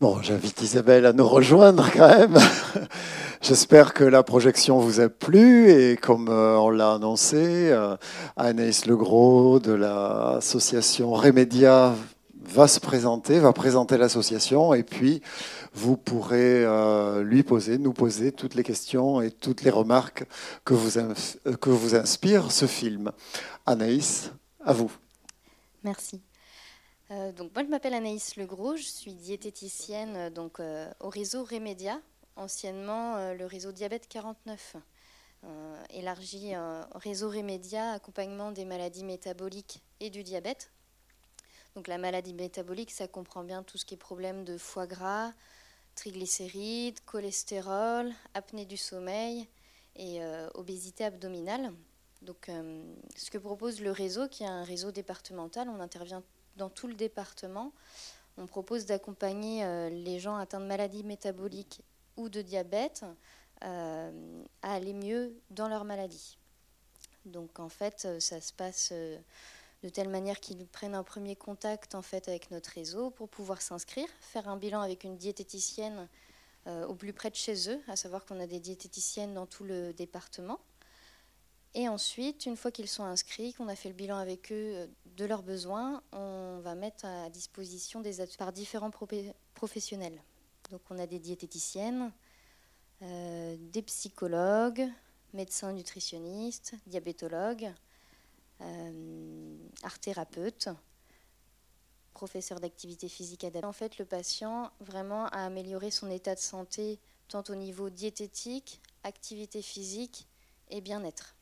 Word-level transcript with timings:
Bon, 0.00 0.22
j'invite 0.22 0.62
Isabelle 0.62 1.04
à 1.04 1.12
nous 1.12 1.28
rejoindre 1.28 1.90
quand 1.92 2.08
même. 2.08 2.38
J'espère 3.42 3.92
que 3.92 4.02
la 4.02 4.22
projection 4.22 4.78
vous 4.78 4.98
a 4.98 5.10
plu 5.10 5.70
et 5.70 5.98
comme 5.98 6.30
euh, 6.30 6.56
on 6.56 6.70
l'a 6.70 6.94
annoncé, 6.94 7.68
euh, 7.70 7.98
Anaïs 8.34 8.86
Legros 8.86 9.60
de 9.60 9.72
l'association 9.72 11.12
Remedia 11.12 11.94
va 12.42 12.66
se 12.66 12.80
présenter, 12.80 13.40
va 13.40 13.52
présenter 13.52 13.98
l'association 13.98 14.72
et 14.72 14.84
puis 14.84 15.20
vous 15.74 15.98
pourrez 15.98 16.64
euh, 16.64 17.22
lui 17.22 17.42
poser, 17.42 17.76
nous 17.76 17.92
poser 17.92 18.32
toutes 18.32 18.54
les 18.54 18.62
questions 18.62 19.20
et 19.20 19.30
toutes 19.30 19.64
les 19.64 19.70
remarques 19.70 20.24
que 20.64 20.72
vous, 20.72 20.98
que 21.60 21.68
vous 21.68 21.94
inspire 21.94 22.52
ce 22.52 22.64
film. 22.64 23.12
Anaïs, 23.66 24.32
à 24.64 24.72
vous. 24.72 24.90
Merci. 25.84 26.22
Donc 27.10 27.52
moi 27.54 27.64
je 27.64 27.68
m'appelle 27.68 27.94
Anaïs 27.94 28.36
Legros, 28.36 28.76
je 28.76 28.84
suis 28.84 29.14
diététicienne 29.14 30.30
donc 30.30 30.60
au 31.00 31.08
réseau 31.08 31.44
Remedia 31.44 32.00
anciennement 32.40 33.16
euh, 33.16 33.34
le 33.34 33.46
réseau 33.46 33.72
Diabète 33.72 34.08
49, 34.08 34.76
euh, 35.44 35.84
élargi 35.90 36.54
euh, 36.54 36.82
réseau 36.94 37.30
Remédia, 37.30 37.92
accompagnement 37.92 38.52
des 38.52 38.64
maladies 38.64 39.04
métaboliques 39.04 39.82
et 40.00 40.10
du 40.10 40.22
diabète. 40.22 40.70
Donc 41.76 41.86
la 41.86 41.98
maladie 41.98 42.34
métabolique, 42.34 42.90
ça 42.90 43.06
comprend 43.06 43.44
bien 43.44 43.62
tout 43.62 43.78
ce 43.78 43.84
qui 43.84 43.94
est 43.94 43.98
problème 43.98 44.44
de 44.44 44.58
foie 44.58 44.86
gras, 44.86 45.32
triglycérides, 45.94 46.98
cholestérol, 47.04 48.12
apnée 48.34 48.64
du 48.64 48.76
sommeil 48.76 49.46
et 49.94 50.20
obésité 50.54 51.04
abdominale. 51.04 51.72
Donc 52.22 52.50
ce 53.16 53.30
que 53.30 53.38
propose 53.38 53.80
le 53.80 53.92
réseau, 53.92 54.26
qui 54.26 54.42
est 54.42 54.48
un 54.48 54.64
réseau 54.64 54.90
départemental, 54.90 55.68
on 55.68 55.78
intervient 55.78 56.24
dans 56.56 56.70
tout 56.70 56.86
le 56.86 56.94
département. 56.94 57.72
On 58.36 58.46
propose 58.46 58.86
d'accompagner 58.86 59.90
les 59.90 60.18
gens 60.18 60.36
atteints 60.36 60.60
de 60.60 60.66
maladies 60.66 61.04
métaboliques 61.04 61.82
ou 62.16 62.28
de 62.28 62.42
diabète 62.42 63.04
euh, 63.62 64.42
à 64.62 64.72
aller 64.72 64.94
mieux 64.94 65.38
dans 65.50 65.68
leur 65.68 65.84
maladie. 65.84 66.38
Donc 67.26 67.60
en 67.60 67.68
fait, 67.68 68.06
euh, 68.06 68.18
ça 68.18 68.40
se 68.40 68.54
passe 68.54 68.88
euh, 68.92 69.18
de 69.82 69.90
telle 69.90 70.08
manière 70.08 70.40
qu'ils 70.40 70.66
prennent 70.66 70.94
un 70.94 71.02
premier 71.02 71.36
contact 71.36 71.94
en 71.94 72.00
fait 72.00 72.26
avec 72.28 72.50
notre 72.50 72.70
réseau 72.70 73.10
pour 73.10 73.28
pouvoir 73.28 73.60
s'inscrire, 73.60 74.08
faire 74.22 74.48
un 74.48 74.56
bilan 74.56 74.80
avec 74.80 75.04
une 75.04 75.16
diététicienne 75.16 76.08
au 76.66 76.94
plus 76.94 77.14
près 77.14 77.30
de 77.30 77.36
chez 77.36 77.70
eux, 77.70 77.80
à 77.88 77.96
savoir 77.96 78.26
qu'on 78.26 78.38
a 78.38 78.46
des 78.46 78.60
diététiciennes 78.60 79.32
dans 79.32 79.46
tout 79.46 79.64
le 79.64 79.94
département. 79.94 80.60
Et 81.74 81.88
ensuite, 81.88 82.46
une 82.46 82.56
fois 82.56 82.72
qu'ils 82.72 82.88
sont 82.88 83.04
inscrits, 83.04 83.54
qu'on 83.54 83.68
a 83.68 83.76
fait 83.76 83.88
le 83.88 83.94
bilan 83.94 84.16
avec 84.16 84.50
eux 84.50 84.90
de 85.16 85.24
leurs 85.24 85.42
besoins, 85.42 86.02
on 86.12 86.60
va 86.60 86.74
mettre 86.74 87.04
à 87.04 87.30
disposition 87.30 88.00
des 88.00 88.26
par 88.36 88.52
différents 88.52 88.90
professionnels. 89.54 90.20
Donc 90.70 90.80
on 90.90 90.98
a 90.98 91.06
des 91.06 91.20
diététiciennes, 91.20 92.12
euh, 93.02 93.56
des 93.58 93.82
psychologues, 93.82 94.88
médecins 95.32 95.72
nutritionnistes, 95.72 96.74
diabétologues, 96.86 97.72
euh, 98.60 99.56
art 99.82 99.98
thérapeutes, 100.00 100.68
professeurs 102.14 102.60
d'activité 102.60 103.08
physique 103.08 103.44
adaptée. 103.44 103.66
En 103.66 103.72
fait, 103.72 103.98
le 103.98 104.04
patient 104.04 104.72
vraiment 104.80 105.26
a 105.26 105.44
amélioré 105.44 105.90
son 105.90 106.10
état 106.10 106.34
de 106.34 106.40
santé 106.40 106.98
tant 107.28 107.44
au 107.48 107.54
niveau 107.54 107.90
diététique, 107.90 108.80
activité 109.04 109.62
physique 109.62 110.26
et 110.68 110.80
bien-être. 110.80 111.36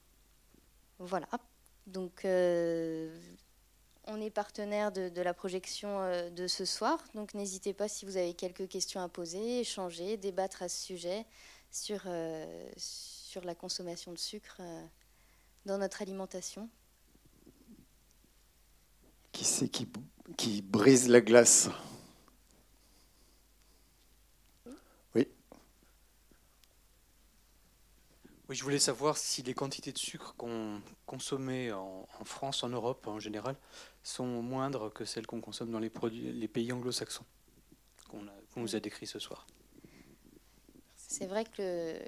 Voilà. 0.98 1.28
Donc, 1.86 2.24
euh, 2.24 3.18
on 4.06 4.20
est 4.20 4.30
partenaire 4.30 4.92
de, 4.92 5.20
la 5.20 5.32
projection 5.32 6.00
euh, 6.00 6.30
de 6.30 6.46
ce 6.46 6.64
soir, 6.64 7.02
donc 7.14 7.34
n'hésitez 7.34 7.72
pas 7.72 7.88
si 7.88 8.04
vous 8.04 8.16
avez 8.16 8.34
quelques 8.34 8.68
questions 8.68 9.00
à 9.00 9.08
poser, 9.08 9.60
échanger, 9.60 10.16
débattre 10.16 10.62
à 10.62 10.68
ce 10.68 10.84
sujet 10.84 11.24
sur, 11.70 12.02
euh, 12.06 12.70
la 13.44 13.54
consommation 13.54 14.12
de 14.12 14.18
sucre 14.18 14.60
dans 15.64 15.78
notre 15.78 16.02
alimentation. 16.02 16.68
Qui 19.30 19.44
c'est 19.44 19.68
qui 19.68 20.62
brise 20.62 21.08
la 21.08 21.20
glace? 21.20 21.68
Oui, 28.48 28.56
je 28.56 28.64
voulais 28.64 28.78
savoir 28.78 29.18
si 29.18 29.42
les 29.42 29.52
quantités 29.52 29.92
de 29.92 29.98
sucre 29.98 30.34
qu'on 30.38 30.80
consommait 31.04 31.70
en, 31.70 32.06
France, 32.24 32.62
en 32.62 32.70
Europe 32.70 33.06
en 33.06 33.20
général, 33.20 33.56
sont 34.02 34.24
moindres 34.24 34.90
que 34.90 35.04
celles 35.04 35.26
qu'on 35.26 35.42
consomme 35.42 35.70
dans 35.70 35.78
les, 35.78 35.90
pays 35.90 36.72
anglo-saxons 36.72 37.26
qu'on 38.08 38.24
nous 38.56 38.74
a 38.74 38.80
décrit 38.80 39.06
ce 39.06 39.18
soir. 39.18 39.46
C'est 40.96 41.26
vrai 41.26 41.44
que 41.44 41.98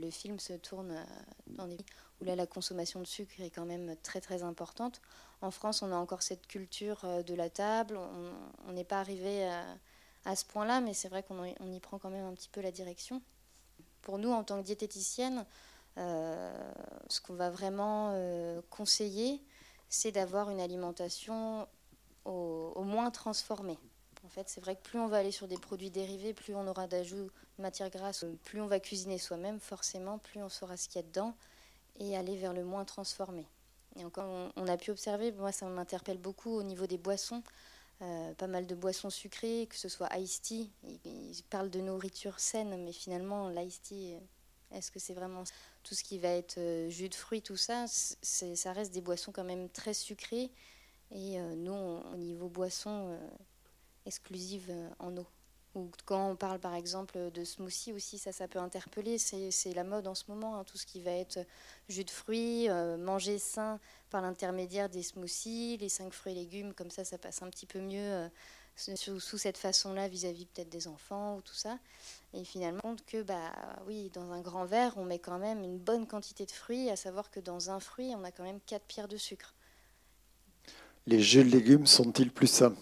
le, 0.00 0.10
film 0.10 0.40
se 0.40 0.54
tourne 0.54 0.90
euh, 0.90 1.04
dans 1.46 1.68
des 1.68 1.76
pays 1.76 1.86
où 2.20 2.24
là, 2.24 2.34
la 2.34 2.46
consommation 2.46 3.00
de 3.00 3.06
sucre 3.06 3.40
est 3.40 3.50
quand 3.50 3.66
même 3.66 3.94
très 4.02 4.20
très 4.20 4.42
importante. 4.42 5.00
En 5.42 5.50
France, 5.50 5.82
on 5.82 5.92
a 5.92 5.96
encore 5.96 6.22
cette 6.22 6.46
culture 6.46 7.04
euh, 7.04 7.22
de 7.22 7.34
la 7.34 7.50
table. 7.50 7.98
On 8.66 8.72
n'est 8.72 8.84
pas 8.84 9.00
arrivé 9.00 9.44
à, 9.44 9.64
à 10.24 10.34
ce 10.34 10.44
point-là, 10.44 10.80
mais 10.80 10.94
c'est 10.94 11.08
vrai 11.08 11.22
qu'on 11.22 11.44
y 11.44 11.80
prend 11.80 11.98
quand 11.98 12.10
même 12.10 12.24
un 12.24 12.34
petit 12.34 12.48
peu 12.48 12.60
la 12.60 12.72
direction. 12.72 13.22
Pour 14.02 14.18
nous, 14.18 14.30
en 14.30 14.44
tant 14.44 14.60
que 14.60 14.66
diététicienne, 14.66 15.44
ce 15.96 17.20
qu'on 17.20 17.34
va 17.34 17.50
vraiment 17.50 18.10
euh, 18.12 18.60
conseiller, 18.70 19.42
c'est 19.88 20.12
d'avoir 20.12 20.50
une 20.50 20.60
alimentation 20.60 21.66
au, 22.24 22.82
moins 22.82 23.10
transformée. 23.10 23.78
En 24.24 24.28
fait, 24.28 24.48
c'est 24.48 24.60
vrai 24.60 24.74
que 24.74 24.82
plus 24.82 24.98
on 24.98 25.06
va 25.06 25.18
aller 25.18 25.30
sur 25.30 25.46
des 25.46 25.56
produits 25.56 25.90
dérivés, 25.90 26.34
plus 26.34 26.54
on 26.54 26.66
aura 26.66 26.88
d'ajouts 26.88 27.30
de 27.58 27.62
matières 27.62 27.90
grasses, 27.90 28.24
plus 28.42 28.60
on 28.60 28.66
va 28.66 28.80
cuisiner 28.80 29.18
soi-même, 29.18 29.60
forcément, 29.60 30.18
plus 30.18 30.42
on 30.42 30.48
saura 30.48 30.76
ce 30.76 30.88
qu'il 30.88 30.96
y 30.96 31.04
a 31.04 31.06
dedans 31.06 31.36
et 32.00 32.16
aller 32.16 32.36
vers 32.36 32.52
le 32.52 32.64
moins 32.64 32.84
transformé. 32.84 33.46
Et 33.96 34.04
encore, 34.04 34.50
on, 34.56 34.68
a 34.68 34.76
pu 34.76 34.90
observer, 34.90 35.32
moi 35.32 35.52
ça 35.52 35.66
m'interpelle 35.66 36.18
beaucoup 36.18 36.50
au 36.50 36.62
niveau 36.62 36.86
des 36.86 36.98
boissons, 36.98 37.42
euh, 38.02 38.34
pas 38.34 38.48
mal 38.48 38.66
de 38.66 38.74
boissons 38.74 39.08
sucrées, 39.08 39.68
que 39.70 39.76
ce 39.76 39.88
soit 39.88 40.14
iced 40.18 40.42
tea, 40.42 40.70
ils, 41.04 41.42
parlent 41.48 41.70
de 41.70 41.80
nourriture 41.80 42.40
saine, 42.40 42.84
mais 42.84 42.92
finalement 42.92 43.48
l'iced 43.48 43.82
tea, 43.82 44.18
est-ce 44.72 44.90
que 44.90 44.98
c'est 44.98 45.14
vraiment 45.14 45.44
tout 45.82 45.94
ce 45.94 46.02
qui 46.02 46.18
va 46.18 46.28
être 46.28 46.58
euh, 46.58 46.88
jus 46.90 47.08
de 47.08 47.14
fruits, 47.14 47.42
tout 47.42 47.56
ça, 47.56 47.86
ça 47.86 48.72
reste 48.72 48.92
des 48.92 49.00
boissons 49.00 49.32
quand 49.32 49.44
même 49.44 49.68
très 49.68 49.94
sucrées. 49.94 50.50
Et 51.12 51.38
euh, 51.38 51.54
nous, 51.54 51.72
au 51.72 52.16
niveau 52.16 52.48
boisson 52.48 53.10
euh, 53.10 53.28
exclusive 54.06 54.72
en 54.98 55.16
eau. 55.16 55.26
Ou 55.76 55.90
quand 56.06 56.30
on 56.30 56.36
parle 56.36 56.58
par 56.58 56.74
exemple 56.74 57.30
de 57.30 57.44
smoothie 57.44 57.92
aussi, 57.92 58.18
ça, 58.18 58.32
ça 58.32 58.48
peut 58.48 58.58
interpeller. 58.58 59.18
C'est 59.18 59.74
la 59.74 59.84
mode 59.84 60.06
en 60.06 60.14
ce 60.14 60.24
moment, 60.28 60.56
hein, 60.56 60.64
tout 60.64 60.78
ce 60.78 60.86
qui 60.86 61.00
va 61.00 61.10
être 61.10 61.38
jus 61.88 62.04
de 62.04 62.10
fruits, 62.10 62.68
manger 62.98 63.38
sain 63.38 63.78
par 64.08 64.22
l'intermédiaire 64.22 64.88
des 64.88 65.02
smoothies, 65.02 65.76
les 65.76 65.90
cinq 65.90 66.14
fruits 66.14 66.32
et 66.32 66.36
légumes, 66.36 66.72
comme 66.72 66.90
ça, 66.90 67.04
ça 67.04 67.18
passe 67.18 67.42
un 67.42 67.50
petit 67.50 67.66
peu 67.66 67.80
mieux 67.80 68.30
sous, 68.76 69.20
sous 69.20 69.38
cette 69.38 69.56
façon-là 69.56 70.08
vis-à-vis 70.08 70.46
peut-être 70.46 70.68
des 70.68 70.86
enfants 70.86 71.36
ou 71.36 71.40
tout 71.40 71.54
ça. 71.54 71.78
Et 72.34 72.44
finalement, 72.44 72.80
compte 72.82 73.04
que 73.06 73.22
bah 73.22 73.52
oui, 73.86 74.10
dans 74.10 74.32
un 74.32 74.40
grand 74.40 74.66
verre, 74.66 74.92
on 74.96 75.04
met 75.04 75.18
quand 75.18 75.38
même 75.38 75.62
une 75.62 75.78
bonne 75.78 76.06
quantité 76.06 76.44
de 76.44 76.50
fruits, 76.50 76.90
à 76.90 76.96
savoir 76.96 77.30
que 77.30 77.40
dans 77.40 77.70
un 77.70 77.80
fruit, 77.80 78.12
on 78.14 78.24
a 78.24 78.30
quand 78.30 78.44
même 78.44 78.60
4 78.66 78.84
pierres 78.84 79.08
de 79.08 79.16
sucre. 79.16 79.54
Les 81.06 81.20
jus 81.20 81.44
de 81.44 81.50
légumes 81.50 81.86
sont-ils 81.86 82.32
plus 82.32 82.48
sains? 82.48 82.76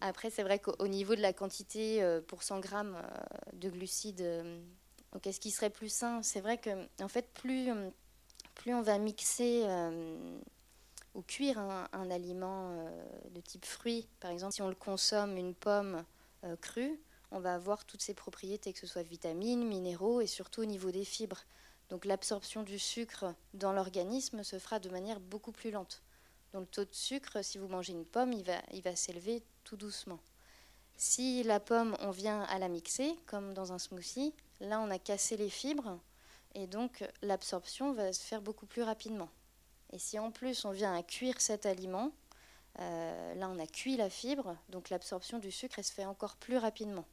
Après, 0.00 0.30
c'est 0.30 0.42
vrai 0.42 0.58
qu'au 0.58 0.86
niveau 0.86 1.16
de 1.16 1.20
la 1.20 1.32
quantité 1.32 2.02
euh, 2.02 2.20
pour 2.20 2.42
100 2.42 2.60
grammes 2.60 2.96
euh, 2.96 3.50
de 3.54 3.68
glucides, 3.68 4.20
euh, 4.20 4.60
qu'est-ce 5.22 5.40
qui 5.40 5.50
serait 5.50 5.70
plus 5.70 5.88
sain? 5.88 6.22
C'est 6.22 6.40
vrai 6.40 6.58
que 6.58 6.70
en 7.02 7.08
fait, 7.08 7.28
plus, 7.34 7.70
plus 8.54 8.74
on 8.74 8.82
va 8.82 8.98
mixer 8.98 9.64
ou 11.14 11.22
cuire 11.22 11.58
un, 11.58 12.10
aliment 12.10 12.74
de 13.30 13.40
type 13.40 13.64
fruit, 13.64 14.08
par 14.20 14.30
exemple, 14.30 14.52
si 14.52 14.62
on 14.62 14.68
le 14.68 14.74
consomme 14.74 15.36
une 15.36 15.54
pomme 15.54 16.04
crue, 16.60 17.00
on 17.30 17.40
va 17.40 17.54
avoir 17.54 17.84
toutes 17.84 18.02
ces 18.02 18.14
propriétés, 18.14 18.72
que 18.72 18.78
ce 18.78 18.86
soit 18.86 19.02
vitamines, 19.02 19.66
minéraux 19.66 20.20
et 20.20 20.26
surtout 20.26 20.62
au 20.62 20.66
niveau 20.66 20.90
des 20.90 21.04
fibres. 21.04 21.44
Donc 21.90 22.04
l'absorption 22.04 22.62
du 22.62 22.78
sucre 22.78 23.34
dans 23.54 23.72
l'organisme 23.72 24.42
se 24.42 24.58
fera 24.58 24.78
de 24.78 24.88
manière 24.88 25.20
beaucoup 25.20 25.52
plus 25.52 25.70
lente. 25.70 26.02
Donc 26.52 26.62
le 26.62 26.66
taux 26.68 26.84
de 26.84 26.94
sucre, 26.94 27.42
si 27.42 27.58
vous 27.58 27.68
mangez 27.68 27.92
une 27.92 28.04
pomme, 28.04 28.32
il 28.32 28.44
va, 28.44 28.60
il 28.72 28.82
va 28.82 28.96
s'élever 28.96 29.42
tout 29.64 29.76
doucement. 29.76 30.20
Si 30.96 31.42
la 31.42 31.60
pomme, 31.60 31.96
on 32.00 32.10
vient 32.10 32.42
à 32.42 32.58
la 32.58 32.68
mixer, 32.68 33.14
comme 33.26 33.54
dans 33.54 33.72
un 33.72 33.78
smoothie, 33.78 34.34
là 34.60 34.80
on 34.80 34.90
a 34.90 34.98
cassé 34.98 35.36
les 35.36 35.50
fibres 35.50 35.98
et 36.54 36.66
donc 36.66 37.04
l'absorption 37.22 37.92
va 37.92 38.12
se 38.12 38.22
faire 38.22 38.42
beaucoup 38.42 38.66
plus 38.66 38.82
rapidement. 38.82 39.28
Et 39.90 39.98
si 39.98 40.18
en 40.18 40.30
plus 40.30 40.64
on 40.64 40.70
vient 40.70 40.94
à 40.94 41.02
cuire 41.02 41.40
cet 41.40 41.66
aliment, 41.66 42.12
euh, 42.78 43.34
là 43.34 43.48
on 43.48 43.58
a 43.58 43.66
cuit 43.66 43.96
la 43.96 44.10
fibre, 44.10 44.56
donc 44.68 44.90
l'absorption 44.90 45.38
du 45.38 45.50
sucre 45.50 45.82
se 45.82 45.92
fait 45.92 46.04
encore 46.04 46.36
plus 46.36 46.58
rapidement. 46.58 47.06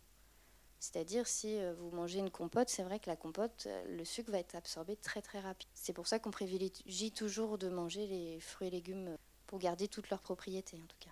C'est-à-dire, 0.80 1.26
si 1.26 1.58
euh, 1.58 1.74
vous 1.74 1.90
mangez 1.90 2.20
une 2.20 2.30
compote, 2.30 2.70
c'est 2.70 2.84
vrai 2.84 3.00
que 3.00 3.10
la 3.10 3.16
compote, 3.16 3.64
euh, 3.66 3.98
le 3.98 4.06
sucre 4.06 4.30
va 4.32 4.38
être 4.38 4.56
absorbé 4.56 4.96
très 4.96 5.22
très 5.22 5.40
rapide. 5.40 5.70
C'est 5.74 5.94
pour 5.94 6.06
ça 6.06 6.20
qu'on 6.20 6.30
privilégie 6.30 7.12
toujours 7.12 7.58
de 7.58 7.70
manger 7.70 8.06
les 8.06 8.40
fruits 8.40 8.68
et 8.68 8.72
légumes 8.72 9.18
pour 9.48 9.58
garder 9.58 9.88
toutes 9.88 10.10
leurs 10.12 10.22
propriétés, 10.22 10.78
en 10.78 10.86
tout 10.86 10.98
cas. 11.00 11.10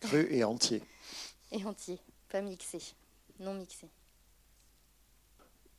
Cru 0.00 0.26
et 0.32 0.42
entier. 0.42 0.82
et 1.52 1.64
entiers, 1.64 2.00
pas 2.28 2.40
mixés, 2.40 2.94
non 3.38 3.54
mixés. 3.54 3.90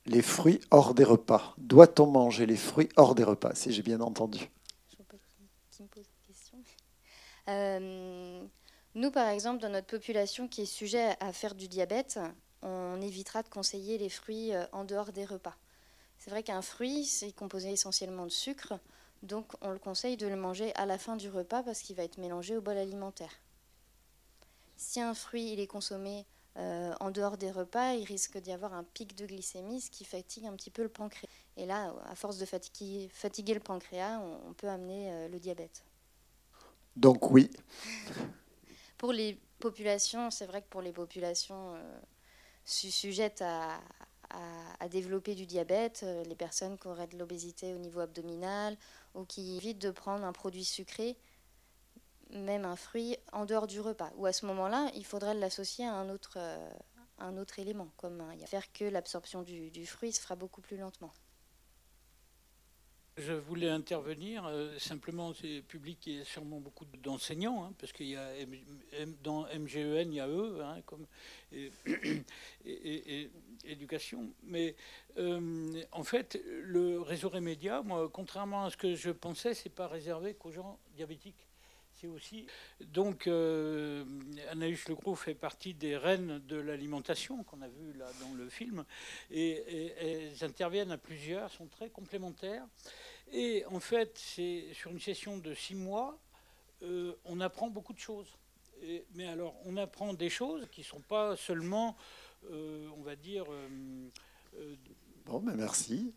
Les 0.06 0.22
fruits 0.22 0.60
hors 0.70 0.94
des 0.94 1.04
repas. 1.04 1.54
Doit-on 1.58 2.06
manger 2.06 2.46
les 2.46 2.56
fruits 2.56 2.88
hors 2.96 3.14
des 3.14 3.24
repas, 3.24 3.54
si 3.54 3.72
j'ai 3.72 3.82
bien 3.82 4.00
entendu? 4.00 4.50
Euh, 7.48 8.46
nous, 8.94 9.10
par 9.10 9.28
exemple, 9.28 9.60
dans 9.60 9.68
notre 9.68 9.86
population 9.86 10.48
qui 10.48 10.62
est 10.62 10.66
sujet 10.66 11.16
à 11.20 11.32
faire 11.32 11.54
du 11.54 11.68
diabète, 11.68 12.18
on 12.62 13.00
évitera 13.00 13.42
de 13.42 13.48
conseiller 13.48 13.98
les 13.98 14.08
fruits 14.08 14.54
euh, 14.54 14.64
en 14.72 14.84
dehors 14.84 15.12
des 15.12 15.24
repas. 15.24 15.56
C'est 16.18 16.30
vrai 16.30 16.42
qu'un 16.42 16.62
fruit, 16.62 17.04
c'est 17.04 17.32
composé 17.32 17.72
essentiellement 17.72 18.24
de 18.24 18.30
sucre, 18.30 18.74
donc 19.22 19.52
on 19.60 19.70
le 19.70 19.78
conseille 19.78 20.16
de 20.16 20.26
le 20.26 20.36
manger 20.36 20.74
à 20.74 20.86
la 20.86 20.98
fin 20.98 21.16
du 21.16 21.28
repas 21.30 21.62
parce 21.62 21.80
qu'il 21.80 21.96
va 21.96 22.04
être 22.04 22.18
mélangé 22.18 22.56
au 22.56 22.60
bol 22.60 22.76
alimentaire. 22.76 23.32
Si 24.76 25.00
un 25.00 25.14
fruit 25.14 25.52
il 25.52 25.60
est 25.60 25.66
consommé 25.66 26.26
euh, 26.56 26.92
en 27.00 27.10
dehors 27.10 27.36
des 27.36 27.50
repas, 27.50 27.94
il 27.94 28.04
risque 28.04 28.38
d'y 28.38 28.52
avoir 28.52 28.74
un 28.74 28.84
pic 28.84 29.16
de 29.16 29.26
glycémie, 29.26 29.80
ce 29.80 29.90
qui 29.90 30.04
fatigue 30.04 30.46
un 30.46 30.54
petit 30.54 30.70
peu 30.70 30.82
le 30.82 30.88
pancréas. 30.88 31.28
Et 31.56 31.66
là, 31.66 31.94
à 32.06 32.14
force 32.14 32.38
de 32.38 32.44
fatiguer, 32.44 33.08
fatiguer 33.12 33.54
le 33.54 33.60
pancréas, 33.60 34.20
on, 34.20 34.52
peut 34.54 34.68
amener 34.68 35.12
euh, 35.12 35.28
le 35.28 35.38
diabète. 35.38 35.84
Donc 36.96 37.30
oui. 37.30 37.50
Pour 38.98 39.12
les 39.12 39.38
populations, 39.58 40.30
c'est 40.30 40.46
vrai 40.46 40.62
que 40.62 40.68
pour 40.68 40.82
les 40.82 40.92
populations 40.92 41.76
sujettes 42.64 43.42
à, 43.42 43.80
à, 44.78 44.88
développer 44.88 45.34
du 45.34 45.46
diabète, 45.46 46.00
euh, 46.02 46.24
les 46.24 46.34
personnes 46.34 46.78
qui 46.78 46.88
auraient 46.88 47.06
de 47.06 47.18
l'obésité 47.18 47.74
au 47.74 47.78
niveau 47.78 48.00
abdominal 48.00 48.76
ou 49.14 49.24
qui 49.24 49.56
évitent 49.56 49.80
de 49.80 49.90
prendre 49.90 50.24
un 50.24 50.32
produit 50.32 50.64
sucré, 50.64 51.16
même 52.32 52.64
un 52.64 52.76
fruit, 52.76 53.16
en 53.32 53.44
dehors 53.44 53.66
du 53.66 53.80
repas. 53.80 54.12
Ou 54.16 54.26
à 54.26 54.32
ce 54.32 54.46
moment-là, 54.46 54.90
il 54.94 55.04
faudrait 55.04 55.34
l'associer 55.34 55.86
à 55.86 55.94
un 55.94 56.08
autre, 56.08 56.38
euh, 56.38 57.44
élément, 57.58 57.90
comme 57.96 58.22
faire 58.46 58.72
que 58.72 58.84
l'absorption 58.84 59.42
du, 59.42 59.86
fruit 59.86 60.12
se 60.12 60.20
fera 60.20 60.36
beaucoup 60.36 60.60
plus 60.60 60.76
lentement. 60.76 61.12
Je 63.16 63.32
voulais 63.34 63.68
intervenir. 63.68 64.46
Euh, 64.46 64.78
simplement, 64.78 65.34
c'est 65.34 65.62
public 65.62 65.98
qui 66.00 66.18
est 66.18 66.24
sûrement 66.24 66.60
beaucoup 66.60 66.86
d'enseignants, 67.02 67.64
hein, 67.64 67.74
parce 67.78 67.92
qu'il 67.92 68.06
y 68.06 68.16
a 68.16 68.30
dans 69.22 69.42
MGEN, 69.46 70.10
il 70.10 70.14
y 70.14 70.20
a 70.20 70.28
eux, 70.28 70.62
hein, 70.62 70.80
comme 70.86 71.06
et, 72.64 73.30
éducation. 73.64 74.32
Mais 74.44 74.74
euh, 75.18 75.82
en 75.92 76.04
fait, 76.04 76.40
le 76.46 77.00
réseau 77.00 77.28
Remédia, 77.28 77.82
moi, 77.82 78.08
contrairement 78.10 78.64
à 78.64 78.70
ce 78.70 78.78
que 78.78 78.94
je 78.94 79.10
pensais, 79.10 79.52
c'est 79.52 79.68
pas 79.68 79.88
réservé 79.88 80.34
qu'aux 80.34 80.52
gens 80.52 80.78
diabétiques. 80.94 81.49
Aussi 82.08 82.46
donc 82.80 83.26
euh, 83.26 84.04
Anaïs 84.50 84.88
Legros 84.88 85.14
fait 85.14 85.34
partie 85.34 85.74
des 85.74 85.96
reines 85.96 86.40
de 86.46 86.56
l'alimentation 86.56 87.42
qu'on 87.44 87.62
a 87.62 87.68
vu 87.68 87.92
là 87.94 88.06
dans 88.20 88.34
le 88.34 88.48
film, 88.48 88.84
et, 89.30 89.50
et, 89.50 89.92
elles 89.98 90.44
interviennent 90.44 90.90
à 90.90 90.98
plusieurs, 90.98 91.50
sont 91.50 91.66
très 91.66 91.90
complémentaires. 91.90 92.66
Et 93.32 93.64
en 93.66 93.80
fait, 93.80 94.18
c'est 94.18 94.66
sur 94.72 94.90
une 94.90 95.00
session 95.00 95.38
de 95.38 95.54
six 95.54 95.74
mois, 95.74 96.18
euh, 96.82 97.14
on 97.24 97.40
apprend 97.40 97.68
beaucoup 97.68 97.92
de 97.92 97.98
choses. 97.98 98.36
mais 99.14 99.26
alors, 99.26 99.54
on 99.64 99.76
apprend 99.76 100.14
des 100.14 100.30
choses 100.30 100.66
qui 100.72 100.80
ne 100.80 100.86
sont 100.86 101.00
pas 101.00 101.36
seulement, 101.36 101.96
euh, 102.50 102.88
on 102.96 103.02
va 103.02 103.16
dire. 103.16 103.44
Euh, 103.52 104.76
bon, 105.26 105.40
mais 105.40 105.54
merci. 105.54 106.12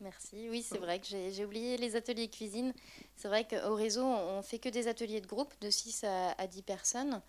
Merci. 0.00 0.48
Oui, 0.48 0.62
c'est 0.62 0.78
vrai 0.78 1.00
que 1.00 1.06
j'ai 1.06 1.44
oublié 1.44 1.76
les 1.76 1.96
ateliers 1.96 2.28
cuisine. 2.28 2.72
C'est 3.16 3.28
vrai 3.28 3.46
qu'au 3.46 3.74
réseau, 3.74 4.04
on 4.04 4.42
fait 4.42 4.58
que 4.58 4.68
des 4.68 4.86
ateliers 4.86 5.20
de 5.20 5.26
groupe 5.26 5.52
de 5.60 5.70
6 5.70 6.04
à, 6.04 6.46
10 6.46 6.62
personnes. 6.62 7.20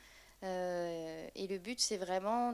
et 0.44 1.48
le 1.50 1.58
but, 1.58 1.80
c'est 1.80 1.98
vraiment 1.98 2.54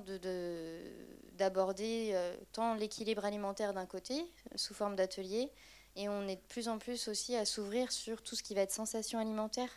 d'aborder 1.33 2.13
de, 2.13 2.45
tant 2.53 2.75
l'équilibre 2.75 3.25
alimentaire 3.25 3.73
d'un 3.73 3.85
côté, 3.85 4.25
sous 4.55 4.73
forme 4.73 4.95
d'atelier, 4.95 5.51
et 5.95 6.09
on 6.09 6.27
est 6.27 6.35
de 6.35 6.47
plus 6.47 6.67
en 6.67 6.77
plus 6.77 7.07
aussi 7.07 7.35
à 7.35 7.45
s'ouvrir 7.45 7.91
sur 7.91 8.21
tout 8.21 8.35
ce 8.35 8.43
qui 8.43 8.53
va 8.53 8.61
être 8.61 8.71
sensation 8.71 9.19
alimentaire, 9.19 9.69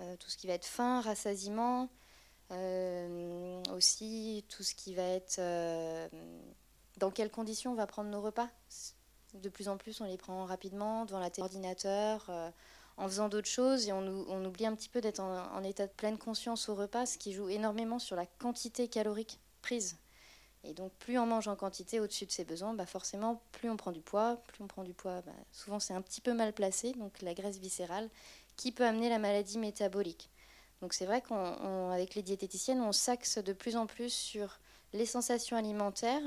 euh, 0.00 0.16
tout 0.16 0.28
ce 0.28 0.36
qui 0.36 0.46
va 0.46 0.54
être 0.54 0.66
faim, 0.66 1.00
rassasiement, 1.00 1.88
euh, 2.50 3.62
aussi 3.72 4.44
tout 4.48 4.64
ce 4.64 4.74
qui 4.74 4.94
va 4.94 5.04
être 5.04 5.38
euh, 5.38 6.08
dans 6.98 7.10
quelles 7.10 7.30
conditions 7.30 7.72
on 7.72 7.76
va 7.76 7.86
prendre 7.86 8.10
nos 8.10 8.20
repas. 8.20 8.50
De 9.34 9.48
plus 9.48 9.68
en 9.68 9.76
plus, 9.76 10.00
on 10.00 10.04
les 10.04 10.16
prend 10.16 10.44
rapidement 10.44 11.04
devant 11.04 11.18
la 11.18 11.30
ordinateur, 11.38 12.30
en 12.96 13.08
faisant 13.08 13.28
d'autres 13.28 13.48
choses, 13.48 13.88
et 13.88 13.92
on, 13.92 14.44
oublie 14.44 14.66
un 14.66 14.74
petit 14.74 14.88
peu 14.88 15.00
d'être 15.00 15.20
en, 15.20 15.62
état 15.64 15.86
de 15.86 15.92
pleine 15.92 16.18
conscience 16.18 16.68
au 16.68 16.74
repas, 16.74 17.06
ce 17.06 17.18
qui 17.18 17.32
joue 17.32 17.48
énormément 17.48 17.98
sur 17.98 18.16
la 18.16 18.26
quantité 18.26 18.88
calorique 18.88 19.40
prise. 19.62 19.96
Et 20.62 20.72
donc, 20.72 20.92
plus 20.94 21.18
on 21.18 21.26
mange 21.26 21.48
en 21.48 21.56
quantité 21.56 22.00
au-dessus 22.00 22.26
de 22.26 22.30
ses 22.30 22.44
besoins, 22.44 22.72
bah 22.72 22.86
forcément, 22.86 23.42
plus 23.52 23.68
on 23.68 23.76
prend 23.76 23.92
du 23.92 24.00
poids. 24.00 24.40
Plus 24.46 24.62
on 24.64 24.66
prend 24.66 24.82
du 24.82 24.94
poids, 24.94 25.20
bah, 25.22 25.32
souvent 25.52 25.78
c'est 25.78 25.92
un 25.92 26.00
petit 26.00 26.22
peu 26.22 26.32
mal 26.32 26.52
placé, 26.54 26.92
donc 26.92 27.20
la 27.20 27.34
graisse 27.34 27.58
viscérale, 27.58 28.08
qui 28.56 28.72
peut 28.72 28.86
amener 28.86 29.10
la 29.10 29.18
maladie 29.18 29.58
métabolique. 29.58 30.30
Donc 30.80 30.94
c'est 30.94 31.06
vrai 31.06 31.22
qu'avec 31.22 32.14
les 32.14 32.22
diététiciennes, 32.22 32.80
on 32.80 32.92
s'axe 32.92 33.38
de 33.38 33.52
plus 33.52 33.76
en 33.76 33.86
plus 33.86 34.10
sur 34.10 34.58
les 34.94 35.06
sensations 35.06 35.56
alimentaires, 35.56 36.22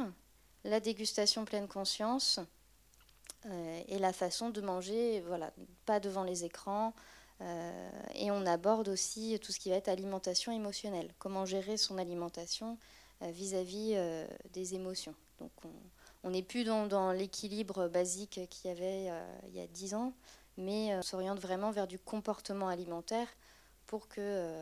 la 0.64 0.80
dégustation 0.80 1.46
pleine 1.46 1.68
conscience 1.68 2.40
euh, 2.40 2.44
et 3.88 4.00
la 4.00 4.14
façon 4.14 4.50
de 4.50 4.62
manger, 4.62 5.22
voilà, 5.28 5.52
pas 5.86 6.00
devant 6.00 6.24
les 6.24 6.44
écrans. 6.44 6.94
Euh, 7.42 7.90
et 8.16 8.32
on 8.32 8.46
aborde 8.46 8.90
aussi 8.90 9.40
tout 9.42 9.52
ce 9.52 9.60
qui 9.60 9.70
va 9.70 9.76
être 9.76 9.90
alimentation 9.90 10.52
émotionnelle, 10.52 11.14
comment 11.20 11.46
gérer 11.46 11.78
son 11.78 11.98
alimentation 11.98 12.78
euh, 13.24 13.32
vis-à-vis 13.32 13.94
euh, 13.96 14.28
des 14.54 14.76
émotions. 14.76 15.16
Donc 15.40 15.52
on 16.24 16.30
n'est 16.30 16.44
plus 16.44 16.64
dans, 16.64 17.12
l'équilibre 17.12 17.88
basique 17.88 18.42
qu'il 18.50 18.70
y 18.70 18.72
avait 18.72 19.10
euh, 19.10 19.40
il 19.48 19.56
y 19.56 19.60
a 19.60 19.68
10 19.68 19.94
ans, 19.96 20.14
mais 20.58 20.96
on 20.96 21.02
s'oriente 21.02 21.40
vraiment 21.40 21.72
vers 21.72 21.88
du 21.88 21.98
comportement 21.98 22.68
alimentaire 22.68 23.28
pour 23.86 24.08
que 24.08 24.54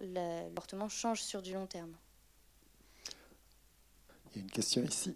le 0.00 0.48
comportement 0.48 0.88
change 0.88 1.22
sur 1.22 1.40
du 1.40 1.54
long 1.54 1.66
terme. 1.66 1.94
Il 4.34 4.36
y 4.36 4.40
a 4.40 4.42
une 4.42 4.50
question 4.50 4.82
ici. 4.82 5.14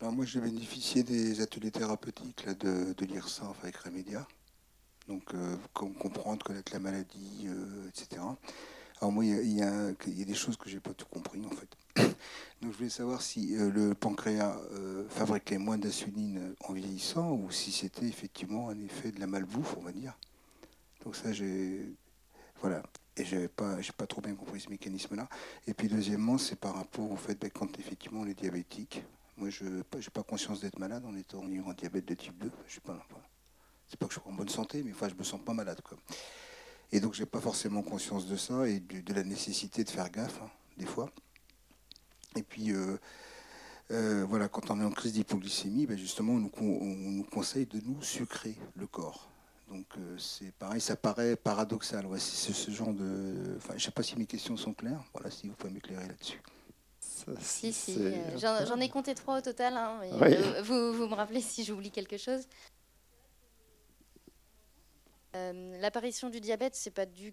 Alors 0.00 0.12
moi, 0.12 0.24
j'ai 0.24 0.40
bénéficié 0.40 1.02
des 1.02 1.40
ateliers 1.40 1.70
thérapeutiques 1.70 2.48
de, 2.48 2.94
de 2.94 3.04
l'IRSA 3.04 3.52
avec 3.62 3.76
Remédia. 3.76 4.26
Donc, 5.08 5.32
comprendre, 5.74 6.44
connaître 6.44 6.72
la 6.72 6.78
maladie, 6.78 7.48
etc. 7.88 8.22
Alors 9.00 9.12
moi, 9.12 9.24
il 9.24 9.52
y, 9.56 9.62
a, 9.62 9.92
des 9.92 10.34
choses 10.34 10.58
que 10.58 10.68
j'ai 10.68 10.78
pas 10.78 10.92
tout 10.92 11.06
compris 11.06 11.40
en 11.46 11.50
fait. 11.50 12.04
Donc 12.60 12.72
je 12.72 12.76
voulais 12.76 12.90
savoir 12.90 13.22
si 13.22 13.56
euh, 13.56 13.70
le 13.70 13.94
pancréas 13.94 14.58
euh, 14.72 15.08
fabriquait 15.08 15.56
moins 15.56 15.78
d'insuline 15.78 16.54
en 16.68 16.74
vieillissant 16.74 17.32
ou 17.32 17.50
si 17.50 17.72
c'était 17.72 18.04
effectivement 18.04 18.68
un 18.68 18.78
effet 18.78 19.10
de 19.10 19.18
la 19.18 19.26
malbouffe, 19.26 19.74
on 19.78 19.82
va 19.82 19.92
dire. 19.92 20.18
Donc 21.02 21.16
ça, 21.16 21.32
j'ai 21.32 21.94
voilà. 22.60 22.82
Et 23.16 23.24
je 23.24 23.46
pas, 23.46 23.78
pas 23.96 24.06
trop 24.06 24.20
bien 24.20 24.34
compris 24.34 24.60
ce 24.60 24.68
mécanisme-là. 24.68 25.30
Et 25.66 25.72
puis 25.72 25.88
deuxièmement, 25.88 26.36
c'est 26.36 26.56
par 26.56 26.74
rapport 26.74 27.10
au 27.10 27.16
fait 27.16 27.40
ben, 27.40 27.50
quand 27.50 27.78
effectivement 27.78 28.20
on 28.20 28.26
est 28.26 28.38
diabétique. 28.38 29.02
Moi, 29.36 29.50
je 29.50 29.64
n'ai 29.64 29.82
pas 30.12 30.22
conscience 30.22 30.60
d'être 30.60 30.78
malade 30.78 31.04
en 31.04 31.14
étant 31.16 31.42
en 31.42 31.72
diabète 31.72 32.06
de 32.06 32.14
type 32.14 32.38
2. 32.38 32.50
Je 32.66 32.74
sais 32.74 32.80
pas. 32.80 33.06
C'est 33.88 33.98
pas 33.98 34.06
que 34.06 34.14
je 34.14 34.20
suis 34.20 34.28
en 34.28 34.32
bonne 34.32 34.48
santé, 34.48 34.82
mais 34.84 34.92
enfin, 34.92 35.08
je 35.08 35.14
me 35.14 35.24
sens 35.24 35.40
pas 35.44 35.52
malade. 35.52 35.80
Quoi. 35.82 35.98
Et 36.92 37.00
donc, 37.00 37.14
j'ai 37.14 37.26
pas 37.26 37.40
forcément 37.40 37.82
conscience 37.82 38.26
de 38.26 38.36
ça 38.36 38.68
et 38.68 38.80
de, 38.80 39.14
la 39.14 39.24
nécessité 39.24 39.84
de 39.84 39.90
faire 39.90 40.10
gaffe, 40.10 40.40
hein, 40.42 40.50
des 40.76 40.86
fois. 40.86 41.10
Et 42.36 42.42
puis, 42.42 42.72
euh, 42.72 42.96
euh, 43.90 44.24
voilà, 44.28 44.48
quand 44.48 44.70
on 44.70 44.80
est 44.80 44.84
en 44.84 44.90
crise 44.90 45.14
d'hypoglycémie, 45.14 45.86
ben 45.86 45.98
justement, 45.98 46.34
on 46.34 46.38
nous, 46.38 47.24
conseille 47.24 47.66
de 47.66 47.80
nous 47.80 48.00
sucrer 48.02 48.56
le 48.76 48.86
corps. 48.86 49.28
Donc, 49.68 49.86
euh, 49.98 50.18
c'est 50.18 50.52
pareil, 50.52 50.80
ça 50.80 50.96
paraît 50.96 51.36
paradoxal. 51.36 52.06
Ouais, 52.06 52.18
c'est 52.18 52.52
ce 52.52 52.70
genre 52.70 52.92
de. 52.92 53.56
Enfin, 53.56 53.74
je 53.76 53.84
sais 53.84 53.90
pas 53.92 54.02
si 54.02 54.16
mes 54.16 54.26
questions 54.26 54.56
sont 54.56 54.72
claires. 54.72 55.02
Voilà, 55.12 55.30
si 55.30 55.48
vous 55.48 55.54
pouvez 55.54 55.72
m'éclairer 55.72 56.06
là-dessus. 56.06 56.40
Si, 57.40 57.72
si, 57.72 57.98
j'en 58.36 58.80
ai 58.80 58.88
compté 58.88 59.14
trois 59.14 59.38
au 59.38 59.40
total. 59.40 59.76
Hein, 59.76 60.00
vous, 60.62 60.92
vous 60.92 61.06
me 61.06 61.14
rappelez 61.14 61.40
si 61.40 61.64
j'oublie 61.64 61.90
quelque 61.90 62.16
chose 62.16 62.46
euh, 65.36 65.80
l'apparition 65.80 66.28
du 66.28 66.40
diabète, 66.40 66.74
c'est 66.74 66.90
pas 66.90 67.06
dû 67.06 67.32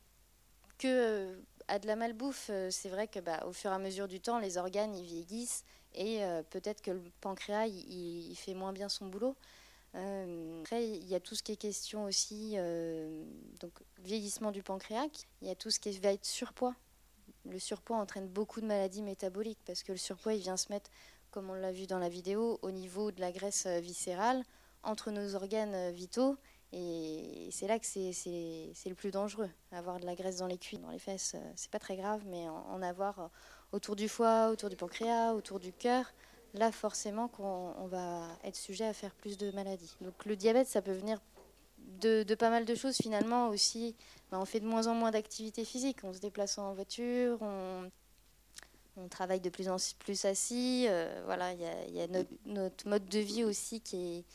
que 0.78 0.88
euh, 0.88 1.36
à 1.68 1.80
de 1.80 1.88
la 1.88 1.96
malbouffe. 1.96 2.50
Euh, 2.52 2.70
c'est 2.70 2.90
vrai 2.90 3.08
que 3.08 3.20
bah, 3.20 3.44
au 3.48 3.54
fur 3.54 3.72
et 3.72 3.74
à 3.74 3.80
mesure 3.80 4.08
du 4.08 4.20
temps, 4.20 4.40
les 4.40 4.58
organes 4.58 4.96
ils 4.96 5.06
vieillissent 5.06 5.64
et 5.96 6.20
peut-être 6.52 6.84
que 6.84 6.92
le 6.92 7.02
pancréas 7.22 7.66
il, 7.66 8.36
fait 8.36 8.54
moins 8.54 8.72
bien 8.72 8.88
son 8.88 9.08
boulot. 9.08 9.36
après, 9.96 10.88
il 10.88 11.08
y 11.08 11.16
a 11.16 11.20
tout 11.20 11.34
ce 11.34 11.42
qui 11.42 11.54
est 11.54 11.58
question 11.58 12.04
aussi, 12.04 12.56
donc 13.60 13.72
vieillissement 14.04 14.52
du 14.52 14.62
pancréas. 14.62 15.08
Il 15.42 15.48
y 15.48 15.52
a 15.52 15.56
tout 15.56 15.72
ce 15.72 15.80
qui 15.80 15.98
va 15.98 16.14
être 16.14 16.26
surpoids. 16.26 16.76
Le 17.50 17.60
surpoids 17.60 17.98
entraîne 17.98 18.28
beaucoup 18.28 18.62
de 18.62 18.66
maladies 18.66 19.02
métaboliques 19.02 19.60
parce 19.66 19.84
que 19.84 19.92
le 19.92 19.98
surpoids 19.98 20.34
il 20.34 20.42
vient 20.42 20.58
se 20.58 20.72
mettre, 20.72 20.90
comme 21.32 21.50
on 21.50 21.54
l'a 21.54 21.72
vu 21.72 21.88
dans 21.88 22.00
la 22.00 22.10
vidéo, 22.10 22.60
au 22.62 22.72
niveau 22.72 23.12
de 23.12 23.22
la 23.22 23.32
graisse 23.32 23.68
viscérale 23.68 24.44
entre 24.84 25.12
nos 25.12 25.36
organes 25.36 25.92
vitaux 25.92 26.38
Et 26.72 27.50
c'est 27.52 27.68
là 27.68 27.80
que 27.80 27.86
c'est 27.86 28.12
le 28.86 28.96
plus 28.96 29.12
dangereux. 29.12 29.50
Avoir 29.72 30.00
de 30.00 30.06
la 30.06 30.16
graisse 30.16 30.38
dans 30.38 30.48
les 30.48 30.58
cuisses, 30.58 30.82
dans 30.82 30.90
les 30.90 31.00
fesses, 31.00 31.36
euh, 31.36 31.52
c'est 31.56 31.72
pas 31.72 31.80
très 31.80 31.96
grave, 31.96 32.22
mais 32.28 32.48
en, 32.50 32.82
avoir 32.82 33.20
euh, 33.20 33.28
autour 33.72 33.96
du 33.96 34.10
foie, 34.10 34.50
autour 34.50 34.70
du 34.70 34.76
pancréas, 34.76 35.34
autour 35.34 35.60
du 35.60 35.72
cœur, 35.74 36.14
là 36.54 36.72
forcément 36.72 37.28
qu'on 37.28 37.88
va 37.88 38.28
être 38.44 38.56
sujet 38.56 38.86
à 38.86 38.94
faire 38.94 39.14
plus 39.16 39.38
de 39.38 39.52
maladies. 39.52 39.96
Donc 40.02 40.26
le 40.26 40.36
diabète, 40.36 40.68
ça 40.68 40.82
peut 40.82 40.94
venir 40.94 41.20
de, 41.88 42.36
pas 42.36 42.50
mal 42.50 42.66
de 42.66 42.76
choses 42.76 42.98
finalement 42.98 43.50
aussi. 43.50 43.96
Ben, 44.32 44.40
on 44.40 44.46
fait 44.46 44.60
de 44.60 44.66
moins 44.66 44.88
en 44.88 44.94
moins 44.94 45.12
d'activités 45.12 45.66
physiques, 45.66 46.00
on 46.04 46.14
se 46.14 46.20
déplace 46.20 46.58
en 46.58 46.74
voiture, 46.74 47.40
on, 47.42 47.90
travaille 49.10 49.40
de 49.40 49.50
plus 49.50 49.70
en 49.70 49.78
plus 50.00 50.26
assis. 50.26 50.86
Euh, 50.90 51.22
voilà, 51.26 51.54
il 51.54 51.96
y 51.96 52.02
a, 52.02 52.08
notre, 52.46 52.88
mode 52.88 53.06
de 53.06 53.20
vie 53.20 53.44
aussi 53.44 53.80
qui 53.80 54.26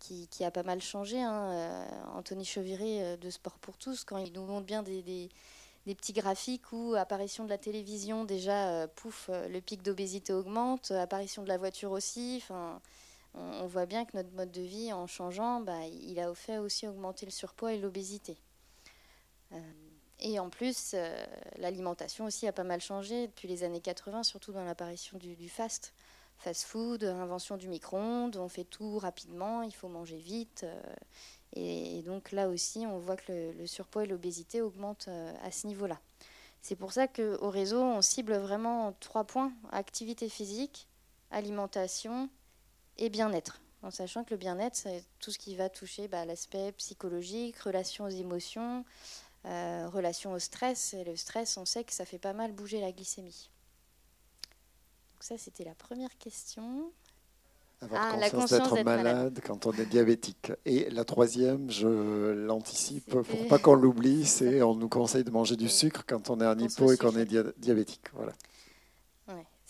qui, 0.00 0.42
a 0.42 0.50
pas 0.50 0.64
mal 0.64 0.82
changé. 0.82 1.22
Hein. 1.22 1.52
Euh, 1.52 1.86
Anthony 2.14 2.44
Chauviré 2.44 3.04
euh, 3.04 3.16
de 3.16 3.30
Sport 3.30 3.56
pour 3.60 3.78
tous, 3.78 4.02
quand 4.02 4.16
il 4.16 4.32
nous 4.32 4.44
montre 4.44 4.66
bien 4.66 4.82
des, 4.82 5.00
des, 5.00 5.94
petits 5.94 6.12
graphiques 6.12 6.72
où 6.72 6.94
apparition 6.96 7.44
de 7.44 7.48
la 7.48 7.58
télévision, 7.58 8.24
déjà, 8.24 8.88
pouf, 8.88 9.30
le 9.30 9.60
pic 9.60 9.82
d'obésité 9.82 10.32
augmente, 10.32 10.90
apparition 10.90 11.44
de 11.44 11.48
la 11.48 11.56
voiture 11.56 11.92
aussi. 11.92 12.42
On, 13.34 13.66
voit 13.66 13.86
bien 13.86 14.04
que 14.04 14.16
notre 14.16 14.32
mode 14.32 14.50
de 14.50 14.62
vie, 14.62 14.92
en 14.92 15.06
changeant, 15.06 15.60
bah, 15.60 15.86
il 15.86 16.18
a 16.20 16.32
fait 16.34 16.58
aussi 16.58 16.86
augmenter 16.86 17.26
le 17.26 17.32
surpoids 17.32 17.72
et 17.72 17.78
l'obésité. 17.78 18.36
et 20.20 20.38
en 20.38 20.50
plus, 20.50 20.94
l'alimentation 21.56 22.24
aussi 22.24 22.46
a 22.46 22.52
pas 22.52 22.64
mal 22.64 22.80
changé 22.80 23.28
depuis 23.28 23.48
les 23.48 23.64
années 23.64 23.80
80, 23.80 24.22
surtout 24.22 24.52
dans 24.52 24.64
l'apparition 24.64 25.18
du, 25.18 25.34
du 25.36 25.48
fast 25.48 25.92
fast-food, 26.42 27.04
invention 27.04 27.56
du 27.56 27.68
micro-ondes, 27.68 28.36
on 28.36 28.48
fait 28.48 28.64
tout 28.64 28.98
rapidement, 28.98 29.62
il 29.62 29.72
faut 29.72 29.88
manger 29.88 30.18
vite. 30.18 30.64
Euh, 30.64 30.82
et, 31.54 32.02
donc 32.02 32.32
là 32.32 32.48
aussi, 32.48 32.84
on 32.86 32.98
voit 32.98 33.16
que 33.16 33.52
le, 33.56 33.66
surpoids 33.66 34.04
et 34.04 34.06
l'obésité 34.06 34.60
augmentent 34.60 35.06
euh, 35.08 35.32
à 35.42 35.50
ce 35.50 35.66
niveau-là. 35.66 36.00
C'est 36.60 36.76
pour 36.76 36.92
ça 36.92 37.08
qu'au 37.08 37.50
réseau, 37.50 37.80
on 37.80 38.02
cible 38.02 38.34
vraiment 38.34 38.92
trois 39.00 39.24
points, 39.24 39.52
activité 39.70 40.28
physique, 40.28 40.88
alimentation 41.30 42.28
et 43.02 43.10
bien-être. 43.10 43.60
En 43.82 43.90
sachant 43.90 44.24
que 44.24 44.30
le 44.30 44.36
bien-être, 44.36 44.76
c'est 44.76 45.04
tout 45.18 45.30
ce 45.30 45.38
qui 45.38 45.56
va 45.56 45.68
toucher 45.68 46.08
bah, 46.08 46.24
l'aspect 46.24 46.72
psychologique, 46.72 47.58
relation 47.58 48.04
aux 48.04 48.08
émotions, 48.08 48.84
euh, 49.44 49.88
relation 49.88 50.32
au 50.32 50.38
stress. 50.38 50.94
Et 50.94 51.04
le 51.04 51.16
stress, 51.16 51.56
on 51.56 51.64
sait 51.64 51.84
que 51.84 51.92
ça 51.92 52.04
fait 52.04 52.18
pas 52.18 52.32
mal 52.32 52.52
bouger 52.52 52.80
la 52.80 52.92
glycémie 52.92 53.50
ça, 55.22 55.36
c'était 55.38 55.64
la 55.64 55.74
première 55.74 56.16
question. 56.18 56.90
Avoir 57.80 58.14
ah, 58.14 58.30
conscience 58.30 58.50
d'être 58.50 58.84
malade, 58.84 59.40
quand 59.44 59.66
on 59.66 59.72
est 59.72 59.86
diabétique. 59.86 60.52
Et 60.64 60.88
la 60.90 61.04
troisième, 61.04 61.70
je 61.70 61.88
l'anticipe 62.32 63.10
pour 63.10 63.48
pas 63.48 63.58
qu'on 63.58 63.74
l'oublie, 63.74 64.24
c'est 64.24 64.62
on 64.62 64.74
nous 64.74 64.88
conseille 64.88 65.24
de 65.24 65.30
manger 65.30 65.56
du 65.56 65.68
sucre 65.68 66.04
quand 66.06 66.30
on 66.30 66.40
est 66.40 66.46
en 66.46 66.58
hypo 66.58 66.92
et 66.92 66.96
qu'on 66.96 67.16
est 67.16 67.26
diabétique. 67.58 68.06
Voilà. 68.14 68.32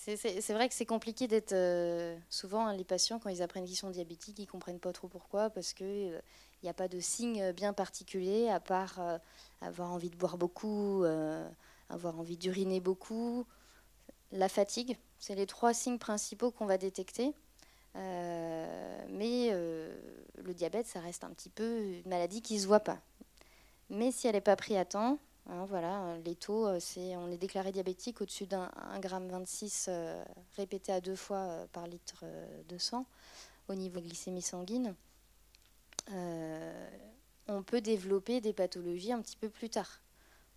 C'est 0.04 0.52
vrai 0.52 0.68
que 0.68 0.74
c'est 0.74 0.86
compliqué 0.86 1.28
d'être. 1.28 1.52
Euh, 1.52 2.16
souvent, 2.28 2.66
hein, 2.66 2.76
les 2.76 2.84
patients, 2.84 3.18
quand 3.18 3.28
ils 3.28 3.42
apprennent 3.42 3.64
qu'ils 3.64 3.76
sont 3.76 3.90
diabétiques, 3.90 4.38
ils 4.38 4.46
comprennent 4.46 4.80
pas 4.80 4.92
trop 4.92 5.06
pourquoi, 5.06 5.48
parce 5.50 5.72
qu'il 5.72 5.86
n'y 5.86 6.68
euh, 6.68 6.70
a 6.70 6.74
pas 6.74 6.88
de 6.88 6.98
signe 6.98 7.52
bien 7.52 7.72
particulier, 7.72 8.48
à 8.48 8.58
part 8.58 8.98
euh, 8.98 9.18
avoir 9.60 9.92
envie 9.92 10.10
de 10.10 10.16
boire 10.16 10.38
beaucoup, 10.38 11.04
avoir 11.88 12.18
envie 12.18 12.36
d'uriner 12.36 12.80
beaucoup, 12.80 13.46
la 14.32 14.48
fatigue. 14.48 14.96
C'est 15.18 15.36
les 15.36 15.46
trois 15.46 15.72
signes 15.72 15.98
principaux 15.98 16.50
qu'on 16.50 16.66
va 16.66 16.78
détecter. 16.78 17.32
Euh, 17.94 19.04
mais 19.10 19.50
euh, 19.52 19.94
le 20.42 20.54
diabète, 20.54 20.86
ça 20.86 21.00
reste 21.00 21.24
un 21.24 21.30
petit 21.30 21.50
peu 21.50 21.82
une 21.82 22.08
maladie 22.08 22.42
qui 22.42 22.54
ne 22.54 22.60
se 22.60 22.66
voit 22.66 22.80
pas. 22.80 22.98
Mais 23.90 24.10
si 24.10 24.26
elle 24.26 24.34
n'est 24.34 24.40
pas 24.40 24.56
prise 24.56 24.76
à 24.76 24.84
temps, 24.84 25.18
hein, 25.48 25.66
voilà, 25.66 26.16
les 26.24 26.34
taux, 26.34 26.66
euh, 26.66 26.78
c'est, 26.80 27.16
on 27.16 27.30
est 27.30 27.36
déclaré 27.36 27.72
diabétique 27.72 28.20
au-dessus 28.20 28.46
d'un 28.46 28.70
1,26 29.00 29.86
g 29.86 30.24
répété 30.56 30.92
à 30.92 31.00
deux 31.00 31.16
fois 31.16 31.66
par 31.72 31.86
litre 31.86 32.24
de 32.68 32.78
sang 32.78 33.06
au 33.68 33.74
niveau 33.74 34.00
glycémie 34.00 34.42
sanguine. 34.42 34.94
on 37.48 37.62
peut 37.62 37.80
développer 37.80 38.40
des 38.40 38.52
pathologies 38.52 39.12
un 39.12 39.20
petit 39.20 39.36
peu 39.36 39.48
plus 39.48 39.70
tard. 39.70 40.02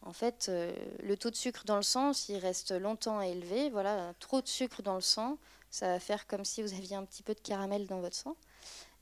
En 0.05 0.13
fait, 0.13 0.47
euh, 0.49 0.71
le 1.01 1.17
taux 1.17 1.31
de 1.31 1.35
sucre 1.35 1.63
dans 1.65 1.77
le 1.77 1.81
sang, 1.81 2.13
s'il 2.13 2.37
reste 2.37 2.71
longtemps 2.71 3.21
élevé, 3.21 3.71
voilà, 3.71 4.13
trop 4.19 4.39
de 4.39 4.47
sucre 4.47 4.83
dans 4.83 4.93
le 4.93 5.01
sang, 5.01 5.37
ça 5.71 5.87
va 5.87 5.99
faire 5.99 6.27
comme 6.27 6.45
si 6.45 6.61
vous 6.61 6.73
aviez 6.73 6.95
un 6.95 7.03
petit 7.03 7.23
peu 7.23 7.33
de 7.33 7.39
caramel 7.39 7.87
dans 7.87 7.99
votre 7.99 8.15
sang. 8.15 8.35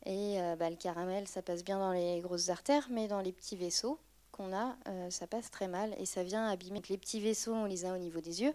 Et 0.05 0.41
euh, 0.41 0.55
bah, 0.55 0.69
le 0.69 0.77
caramel, 0.77 1.27
ça 1.27 1.41
passe 1.41 1.63
bien 1.63 1.77
dans 1.77 1.91
les 1.91 2.21
grosses 2.21 2.49
artères, 2.49 2.87
mais 2.89 3.09
dans 3.09 3.19
les 3.19 3.33
petits 3.33 3.57
vaisseaux 3.57 3.99
qu'on 4.33 4.53
a, 4.53 4.75
euh, 4.89 5.09
ça 5.09 5.27
passe 5.27 5.49
très 5.49 5.69
mal 5.69 5.95
et 5.97 6.05
ça 6.05 6.23
vient 6.23 6.45
abîmer. 6.47 6.81
Les 6.89 6.97
petits 6.97 7.21
vaisseaux, 7.21 7.53
on 7.53 7.65
les 7.65 7.85
a 7.85 7.93
au 7.93 7.97
niveau 7.97 8.19
des 8.19 8.41
yeux. 8.41 8.53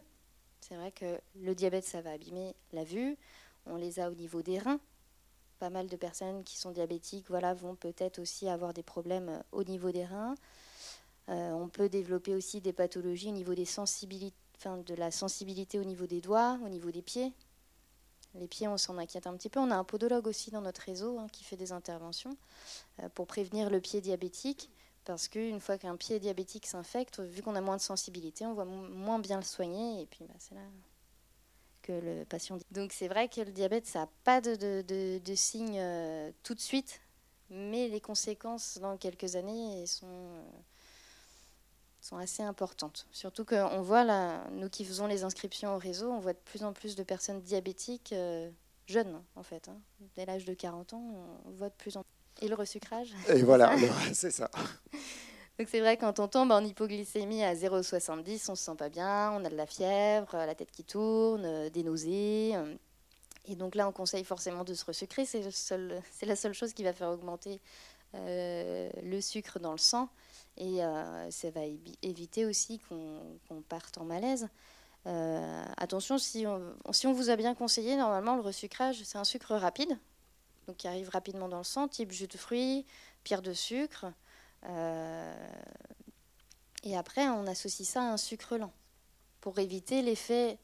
C'est 0.60 0.74
vrai 0.74 0.92
que 0.92 1.18
le 1.36 1.54
diabète, 1.54 1.84
ça 1.84 2.02
va 2.02 2.10
abîmer 2.10 2.54
la 2.72 2.84
vue. 2.84 3.16
On 3.64 3.76
les 3.76 4.00
a 4.00 4.10
au 4.10 4.14
niveau 4.14 4.42
des 4.42 4.58
reins. 4.58 4.80
Pas 5.58 5.70
mal 5.70 5.86
de 5.86 5.96
personnes 5.96 6.44
qui 6.44 6.58
sont 6.58 6.72
diabétiques 6.72 7.26
voilà, 7.28 7.54
vont 7.54 7.74
peut-être 7.74 8.18
aussi 8.18 8.48
avoir 8.48 8.74
des 8.74 8.82
problèmes 8.82 9.42
au 9.52 9.64
niveau 9.64 9.90
des 9.90 10.04
reins. 10.04 10.34
Euh, 11.28 11.52
on 11.52 11.68
peut 11.68 11.88
développer 11.88 12.34
aussi 12.34 12.60
des 12.60 12.72
pathologies 12.72 13.28
au 13.28 13.32
niveau 13.32 13.54
de 13.54 14.94
la 14.94 15.10
sensibilité 15.10 15.78
au 15.78 15.84
niveau 15.84 16.06
des 16.06 16.20
doigts, 16.20 16.58
au 16.64 16.68
niveau 16.68 16.90
des 16.90 17.02
pieds. 17.02 17.32
Les 18.34 18.48
pieds, 18.48 18.68
on 18.68 18.76
s'en 18.76 18.98
inquiète 18.98 19.26
un 19.26 19.36
petit 19.36 19.48
peu. 19.48 19.60
On 19.60 19.70
a 19.70 19.76
un 19.76 19.84
podologue 19.84 20.26
aussi 20.26 20.50
dans 20.50 20.60
notre 20.60 20.82
réseau 20.82 21.18
hein, 21.18 21.26
qui 21.32 21.44
fait 21.44 21.56
des 21.56 21.72
interventions 21.72 22.36
euh, 23.02 23.08
pour 23.10 23.26
prévenir 23.26 23.70
le 23.70 23.80
pied 23.80 24.00
diabétique. 24.00 24.70
Parce 25.08 25.26
qu'une 25.28 25.58
fois 25.58 25.78
qu'un 25.78 25.96
pied 25.96 26.20
diabétique 26.20 26.66
s'infecte, 26.66 27.20
vu 27.20 27.40
qu'on 27.40 27.54
a 27.54 27.62
moins 27.62 27.78
de 27.78 27.80
sensibilité, 27.80 28.44
on 28.44 28.52
voit 28.52 28.66
moins 28.66 29.18
bien 29.18 29.38
le 29.38 29.42
soigner. 29.42 30.02
Et 30.02 30.06
puis 30.06 30.26
bah, 30.26 30.34
c'est 30.38 30.54
là 30.54 30.60
que 31.80 31.92
le 31.92 32.26
patient. 32.26 32.58
Donc 32.72 32.92
c'est 32.92 33.08
vrai 33.08 33.26
que 33.30 33.40
le 33.40 33.50
diabète, 33.50 33.86
ça 33.86 34.00
n'a 34.00 34.08
pas 34.24 34.42
de, 34.42 34.82
de, 34.82 35.34
signes 35.34 35.78
euh, 35.78 36.30
tout 36.42 36.52
de 36.52 36.60
suite, 36.60 37.00
mais 37.48 37.88
les 37.88 38.02
conséquences 38.02 38.76
dans 38.82 38.98
quelques 38.98 39.34
années 39.36 39.86
sont 39.86 40.44
sont 42.02 42.18
assez 42.18 42.42
importantes. 42.42 43.06
Surtout 43.10 43.46
qu'on 43.46 43.80
voit, 43.80 44.04
là, 44.04 44.46
nous 44.50 44.68
qui 44.68 44.84
faisons 44.84 45.06
les 45.06 45.24
inscriptions 45.24 45.74
au 45.74 45.78
réseau, 45.78 46.12
on 46.12 46.20
voit 46.20 46.34
de 46.34 46.38
plus 46.38 46.64
en 46.64 46.74
plus 46.74 46.96
de 46.96 47.02
personnes 47.02 47.40
diabétiques 47.40 48.12
euh, 48.12 48.50
jeunes, 48.86 49.22
en 49.36 49.42
fait. 49.42 49.68
Hein. 49.68 49.80
Dès 50.16 50.26
l'âge 50.26 50.44
de 50.44 50.52
40 50.52 50.92
ans, 50.92 51.02
on 51.46 51.50
voit 51.52 51.70
de 51.70 51.74
plus 51.74 51.96
en 51.96 52.02
plus. 52.02 52.17
Et 52.40 52.48
le 52.48 52.54
resucrage 52.54 53.14
Et 53.28 53.42
voilà, 53.42 53.74
c'est 54.12 54.30
ça. 54.30 54.50
Donc 55.58 55.66
c'est 55.68 55.80
vrai, 55.80 55.96
quand 55.96 56.20
on 56.20 56.28
tombe 56.28 56.52
en 56.52 56.62
hypoglycémie 56.64 57.42
à 57.42 57.52
0,70, 57.54 58.48
on 58.48 58.54
se 58.54 58.64
sent 58.64 58.76
pas 58.78 58.88
bien, 58.88 59.32
on 59.32 59.44
a 59.44 59.48
de 59.48 59.56
la 59.56 59.66
fièvre, 59.66 60.28
la 60.32 60.54
tête 60.54 60.70
qui 60.70 60.84
tourne, 60.84 61.44
euh, 61.44 61.68
des 61.68 61.82
nausées. 61.82 62.52
Euh. 62.54 62.76
Et 63.46 63.56
donc 63.56 63.74
là, 63.74 63.88
on 63.88 63.92
conseille 63.92 64.24
forcément 64.24 64.62
de 64.62 64.74
se 64.74 64.84
resucrer. 64.84 65.24
C'est 65.24 65.42
la 66.26 66.36
seule 66.36 66.54
chose 66.54 66.72
qui 66.74 66.84
va 66.84 66.92
faire 66.92 67.08
augmenter 67.08 67.60
le 68.14 69.20
sucre 69.20 69.58
dans 69.58 69.72
le 69.72 69.78
sang. 69.78 70.10
Et 70.58 70.82
euh, 70.82 71.30
ça 71.30 71.50
va 71.50 71.60
éviter 72.02 72.44
aussi 72.44 72.80
qu'on 72.88 73.62
parte 73.68 73.96
en 73.98 74.04
malaise. 74.04 74.48
Euh, 75.06 75.64
attention, 75.76 76.18
si 76.18 76.46
on, 76.46 76.74
si 76.92 77.06
on 77.06 77.12
vous 77.12 77.30
a 77.30 77.36
bien 77.36 77.54
conseillé, 77.54 77.96
normalement, 77.96 78.34
le 78.34 78.42
resucrage, 78.42 79.02
c'est 79.04 79.18
un 79.18 79.24
sucre 79.24 79.54
rapide, 79.54 79.96
donc 80.68 80.76
qui 80.76 80.86
arrive 80.86 81.08
rapidement 81.08 81.48
dans 81.48 81.58
le 81.58 81.64
sang, 81.64 81.88
type 81.88 82.12
jus 82.12 82.28
de 82.28 82.38
fruits, 82.38 82.86
pierre 83.24 83.42
de 83.42 83.52
sucre. 83.52 84.06
Euh, 84.66 85.50
et 86.84 86.96
après, 86.96 87.26
on 87.28 87.48
associe 87.48 87.88
ça 87.88 88.02
à 88.02 88.12
un 88.12 88.16
sucre 88.16 88.56
lent 88.56 88.72
pour 89.40 89.58
éviter 89.58 90.02
l'effet 90.02 90.58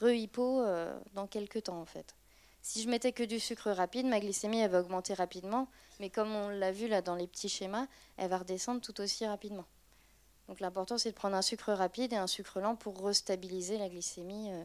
re-hypo 0.00 0.62
dans 1.14 1.26
quelques 1.26 1.64
temps, 1.64 1.80
en 1.80 1.84
fait. 1.84 2.14
Si 2.62 2.82
je 2.82 2.88
mettais 2.88 3.12
que 3.12 3.22
du 3.22 3.40
sucre 3.40 3.70
rapide, 3.70 4.06
ma 4.06 4.20
glycémie 4.20 4.58
elle 4.58 4.70
va 4.70 4.80
augmenter 4.80 5.14
rapidement, 5.14 5.68
mais 6.00 6.10
comme 6.10 6.34
on 6.34 6.48
l'a 6.48 6.72
vu 6.72 6.88
là 6.88 7.02
dans 7.02 7.14
les 7.14 7.26
petits 7.26 7.48
schémas, 7.48 7.86
elle 8.16 8.28
va 8.28 8.38
redescendre 8.38 8.80
tout 8.80 9.00
aussi 9.00 9.26
rapidement. 9.26 9.64
Donc 10.48 10.60
l'important 10.60 10.98
c'est 10.98 11.10
de 11.10 11.14
prendre 11.14 11.36
un 11.36 11.42
sucre 11.42 11.72
rapide 11.72 12.12
et 12.12 12.16
un 12.16 12.26
sucre 12.26 12.60
lent 12.60 12.76
pour 12.76 13.02
restabiliser 13.02 13.78
la 13.78 13.88
glycémie 13.88 14.52
euh, 14.52 14.64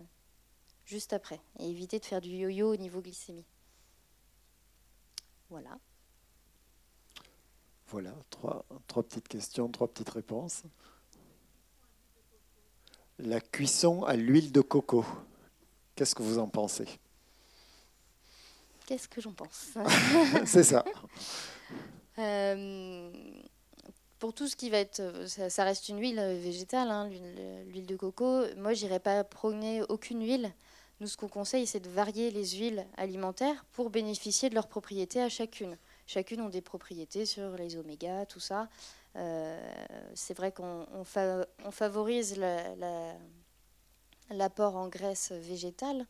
juste 0.85 1.13
après 1.13 1.39
et 1.59 1.69
éviter 1.69 1.99
de 1.99 2.05
faire 2.05 2.21
du 2.21 2.29
yo-yo 2.29 2.73
au 2.73 2.77
niveau 2.77 3.01
glycémie. 3.01 3.45
Voilà. 5.53 5.77
Voilà, 7.89 8.11
trois, 8.31 8.65
trois 8.87 9.03
petites 9.03 9.27
questions, 9.27 9.69
trois 9.69 9.87
petites 9.87 10.09
réponses. 10.09 10.63
La 13.19 13.39
cuisson 13.39 14.03
à 14.03 14.15
l'huile 14.15 14.51
de 14.51 14.61
coco, 14.61 15.05
qu'est-ce 15.93 16.15
que 16.15 16.23
vous 16.23 16.39
en 16.39 16.47
pensez? 16.47 16.87
Qu'est-ce 18.87 19.07
que 19.07 19.21
j'en 19.21 19.33
pense? 19.33 19.77
C'est 20.47 20.63
ça. 20.63 20.83
Euh, 22.17 23.11
pour 24.17 24.33
tout 24.33 24.47
ce 24.47 24.55
qui 24.55 24.71
va 24.71 24.79
être, 24.79 25.03
ça, 25.27 25.63
reste 25.65 25.87
une 25.87 25.99
huile 25.99 26.19
végétale, 26.41 26.89
hein, 26.89 27.11
l'huile 27.67 27.85
de 27.85 27.95
coco. 27.95 28.41
Moi, 28.57 28.73
j'irai 28.73 28.99
pas 28.99 29.23
prôner 29.23 29.83
aucune 29.83 30.23
huile. 30.23 30.51
Nous, 31.03 31.09
ce 31.09 31.17
qu'on 31.17 31.27
conseille, 31.27 31.67
c'est 31.67 31.81
de 31.81 31.89
varier 31.89 32.31
les 32.31 32.51
huiles 32.51 32.87
alimentaires 32.95 33.65
pour 33.73 33.89
bénéficier 33.89 34.49
de 34.49 34.55
leurs 34.55 34.69
propriétés 34.69 35.21
à 35.21 35.27
chacune. 35.27 35.77
chacune 36.07 36.39
ont 36.39 36.47
des 36.47 36.61
propriétés 36.61 37.25
sur 37.25 37.57
les 37.57 37.75
omégas, 37.75 38.25
tout 38.25 38.39
ça. 38.39 38.69
c'est 39.13 40.33
vrai 40.33 40.53
qu'on 40.53 41.03
favorise 41.71 42.39
l'apport 44.29 44.77
en 44.77 44.87
graisse 44.87 45.33
végétale. 45.33 46.07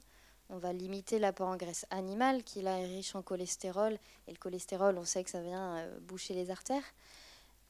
On 0.49 0.59
va 0.59 0.71
limiter 0.71 1.17
l'apport 1.17 1.47
en 1.47 1.57
graisse 1.57 1.87
animale, 1.89 2.43
qui 2.43 2.61
là 2.61 2.77
est 2.77 2.85
riche 2.85 3.15
en 3.15 3.23
cholestérol. 3.23 3.97
Et 4.27 4.31
le 4.31 4.37
cholestérol, 4.37 4.95
on 4.99 5.05
sait 5.05 5.23
que 5.23 5.31
ça 5.31 5.41
vient 5.41 5.87
boucher 6.01 6.35
les 6.35 6.51
artères. 6.51 6.85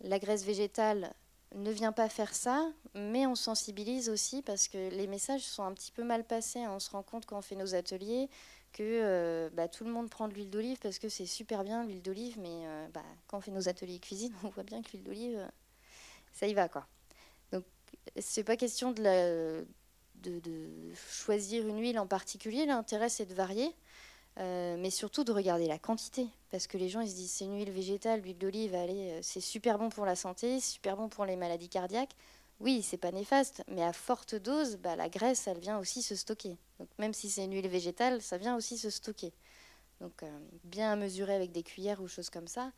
La 0.02 0.20
graisse 0.20 0.44
végétale, 0.44 1.14
ne 1.54 1.72
vient 1.72 1.92
pas 1.92 2.10
faire 2.10 2.34
ça, 2.34 2.72
mais 2.96 3.26
on 3.28 3.36
sensibilise 3.36 4.10
aussi 4.10 4.42
parce 4.42 4.68
que 4.68 4.90
les 4.90 5.08
messages 5.08 5.44
sont 5.44 5.64
un 5.64 5.74
petit 5.74 5.92
peu 5.92 6.04
mal 6.04 6.24
passés. 6.24 6.66
On 6.68 6.80
se 6.80 6.90
rend 6.90 7.04
compte 7.04 7.26
quand 7.26 7.38
on 7.38 7.42
fait 7.42 7.56
nos 7.56 7.76
ateliers 7.76 8.30
que 8.74 8.82
euh, 8.84 9.50
bah, 9.54 9.68
tout 9.68 9.84
le 9.86 9.92
monde 9.92 10.10
prend 10.10 10.28
de 10.28 10.34
l'huile 10.34 10.50
d'olive 10.50 10.80
parce 10.80 11.00
que 11.00 11.08
c'est 11.08 11.28
super 11.28 11.64
bien 11.64 11.86
l'huile 11.86 12.02
d'olive, 12.02 12.40
mais 12.40 12.66
euh, 12.66 12.88
bah, 12.94 13.04
quand 13.28 13.38
on 13.38 13.42
fait 13.42 13.52
nos 13.52 13.70
ateliers 13.70 14.00
cuisine, 14.00 14.34
on 14.44 14.50
voit 14.50 14.64
bien 14.64 14.82
que 14.82 14.92
l'huile 14.92 15.04
d'olive, 15.04 15.38
euh, 15.38 15.48
ça 16.34 16.48
y 16.48 16.54
va 16.54 16.68
quoi. 16.68 16.88
Donc 17.52 17.64
c'est 18.18 18.44
pas 18.44 18.58
question 18.58 18.92
de, 18.92 19.66
de, 20.16 20.42
choisir 20.96 21.68
une 21.68 21.80
huile 21.80 22.00
en 22.00 22.08
particulier. 22.08 22.66
L'intérêt 22.66 23.10
c'est 23.10 23.26
de 23.26 23.34
varier. 23.36 23.74
Euh, 24.40 24.78
mais 24.80 24.90
surtout 24.90 25.24
de 25.24 25.32
regarder 25.32 25.68
la 25.68 25.78
quantité. 25.78 26.28
Parce 26.50 26.66
que 26.68 26.78
les 26.78 26.90
gens 26.90 27.06
se 27.06 27.14
disent 27.14 27.32
c'est 27.32 27.46
une 27.46 27.56
huile 27.56 27.72
végétale, 27.72 28.22
l'huile 28.22 28.38
d'olive, 28.38 28.74
allez, 28.74 29.12
euh, 29.12 29.20
c'est 29.22 29.42
super 29.42 29.78
bon 29.78 29.90
pour 29.90 30.06
la 30.06 30.16
santé, 30.16 30.60
super 30.60 30.98
bon 30.98 31.08
pour 31.08 31.26
les 31.26 31.36
maladies 31.36 31.70
cardiaques. 31.70 32.16
Oui, 32.60 32.82
c'est 32.82 32.98
pas 32.98 33.12
néfaste, 33.12 33.64
mais 33.68 33.84
à 33.84 33.94
forte 33.94 34.36
dose, 34.36 34.78
bah, 34.78 34.96
la 34.96 35.10
graisse, 35.10 35.48
elle 35.48 35.60
vient 35.60 35.80
aussi 35.80 36.02
se 36.02 36.16
stocker. 36.16 36.58
Donc 36.80 36.90
même 36.98 37.14
si 37.14 37.30
c'est 37.30 37.44
une 37.44 37.54
huile 37.54 37.68
végétale, 37.68 38.22
ça 38.22 38.38
vient 38.38 38.56
aussi 38.56 38.78
se 38.78 38.90
stocker. 38.90 39.34
Donc 40.02 40.24
euh, 40.24 40.40
bien 40.64 40.92
à 40.94 40.96
mesurer 40.96 41.36
avec 41.36 41.52
des 41.52 41.64
cuillères 41.64 42.02
ou 42.02 42.08
choses 42.08 42.30
comme 42.30 42.48
ça, 42.48 42.72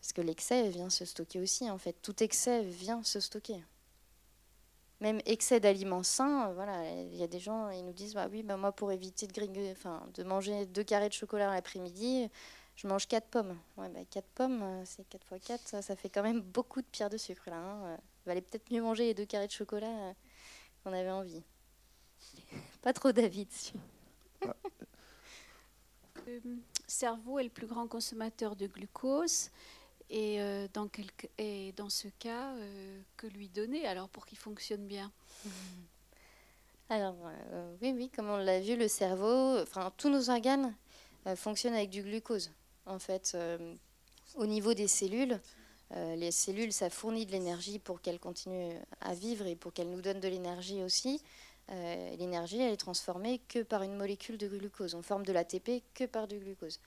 parce 0.00 0.12
que 0.12 0.22
l'excès 0.22 0.68
vient 0.68 0.90
se 0.90 1.04
stocker 1.04 1.40
aussi. 1.40 1.70
En 1.70 1.78
fait, 1.78 1.96
tout 2.02 2.22
excès 2.22 2.62
vient 2.62 3.02
se 3.02 3.20
stocker 3.20 3.62
même 5.00 5.20
excès 5.26 5.60
d'aliments 5.60 6.02
sains, 6.02 6.48
euh, 6.48 6.54
voilà, 6.54 6.90
il 7.02 7.16
y 7.16 7.22
a 7.22 7.26
des 7.26 7.40
gens, 7.40 7.68
ils 7.70 7.84
nous 7.84 7.92
disent, 7.92 8.14
bah 8.14 8.28
oui, 8.30 8.42
bah 8.42 8.56
moi 8.56 8.72
pour 8.72 8.92
éviter 8.92 9.26
de, 9.26 10.12
de 10.14 10.22
manger 10.22 10.66
deux 10.66 10.84
carrés 10.84 11.08
de 11.08 11.14
chocolat 11.14 11.52
l'après-midi, 11.52 12.28
je 12.76 12.88
mange 12.88 13.06
quatre 13.06 13.28
pommes. 13.28 13.56
Ouais, 13.76 13.88
bah, 13.88 14.00
quatre 14.10 14.28
pommes, 14.34 14.62
euh, 14.62 14.82
c'est 14.84 15.08
4 15.08 15.24
fois 15.26 15.38
4, 15.38 15.82
ça, 15.82 15.96
fait 15.96 16.08
quand 16.08 16.22
même 16.22 16.40
beaucoup 16.40 16.80
de 16.80 16.86
pierres 16.86 17.10
de 17.10 17.16
sucre 17.16 17.50
là. 17.50 17.56
Hein. 17.56 17.84
Euh, 17.84 17.96
il 18.24 18.28
valait 18.28 18.40
peut-être 18.40 18.70
mieux 18.72 18.82
manger 18.82 19.04
les 19.04 19.14
deux 19.14 19.26
carrés 19.26 19.46
de 19.46 19.52
chocolat 19.52 20.14
qu'on 20.82 20.92
avait 20.92 21.10
envie. 21.10 21.42
Pas 22.82 22.92
trop 22.92 23.12
dessus. 23.12 23.74
Le 26.26 26.40
cerveau 26.86 27.38
est 27.38 27.44
le 27.44 27.50
plus 27.50 27.66
grand 27.66 27.86
consommateur 27.86 28.56
de 28.56 28.66
glucose. 28.66 29.50
Et, 30.14 30.40
euh, 30.40 30.68
dans 30.72 30.88
et 31.38 31.72
dans 31.72 31.90
ce 31.90 32.06
cas, 32.20 32.54
euh, 32.54 33.00
que 33.16 33.26
lui 33.26 33.48
donner 33.48 33.84
alors 33.84 34.08
pour 34.08 34.26
qu'il 34.26 34.38
fonctionne 34.38 34.86
bien? 34.86 35.10
Alors, 36.88 37.16
euh, 37.24 37.74
oui, 37.82 37.92
oui, 37.96 38.10
comme 38.14 38.30
on 38.30 38.36
l'a 38.36 38.60
vu, 38.60 38.76
le 38.76 38.86
cerveau, 38.86 39.58
enfin, 39.60 39.92
tous 39.96 40.08
nos 40.08 40.30
organes 40.30 40.72
fonctionnent 41.34 41.74
avec 41.74 41.90
du 41.90 42.02
glucose. 42.02 42.52
En 42.86 42.98
fait, 42.98 43.36
au 44.34 44.44
niveau 44.44 44.74
des 44.74 44.86
cellules, 44.86 45.40
les 45.90 46.30
cellules, 46.30 46.74
ça 46.74 46.90
fournit 46.90 47.24
de 47.24 47.32
l'énergie 47.32 47.78
pour 47.78 48.02
qu'elles 48.02 48.20
continuent 48.20 48.76
à 49.00 49.14
vivre 49.14 49.46
et 49.46 49.56
pour 49.56 49.72
qu'elles 49.72 49.88
nous 49.88 50.02
donnent 50.02 50.20
de 50.20 50.28
l'énergie 50.28 50.82
aussi. 50.82 51.22
l'énergie, 52.18 52.60
elle 52.60 52.74
est 52.74 52.76
transformée 52.76 53.40
que 53.48 53.62
par 53.62 53.82
une 53.82 53.96
molécule 53.96 54.36
de 54.36 54.46
glucose. 54.46 54.94
On 54.94 55.00
forme 55.00 55.24
de 55.24 55.32
l'ATP 55.32 55.82
que 55.94 56.04
par 56.04 56.28
du 56.28 56.38
glucose. 56.38 56.78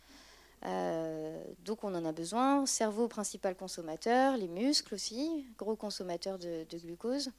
Euh, 0.65 1.43
donc 1.59 1.83
on 1.83 1.93
en 1.93 2.05
a 2.05 2.11
besoin. 2.11 2.65
Cerveau 2.65 3.07
principal 3.07 3.55
consommateur, 3.55 4.37
les 4.37 4.47
muscles 4.47 4.95
aussi, 4.95 5.45
gros 5.57 5.75
consommateurs 5.75 6.39
de, 6.39 6.65
glucose. 6.77 7.31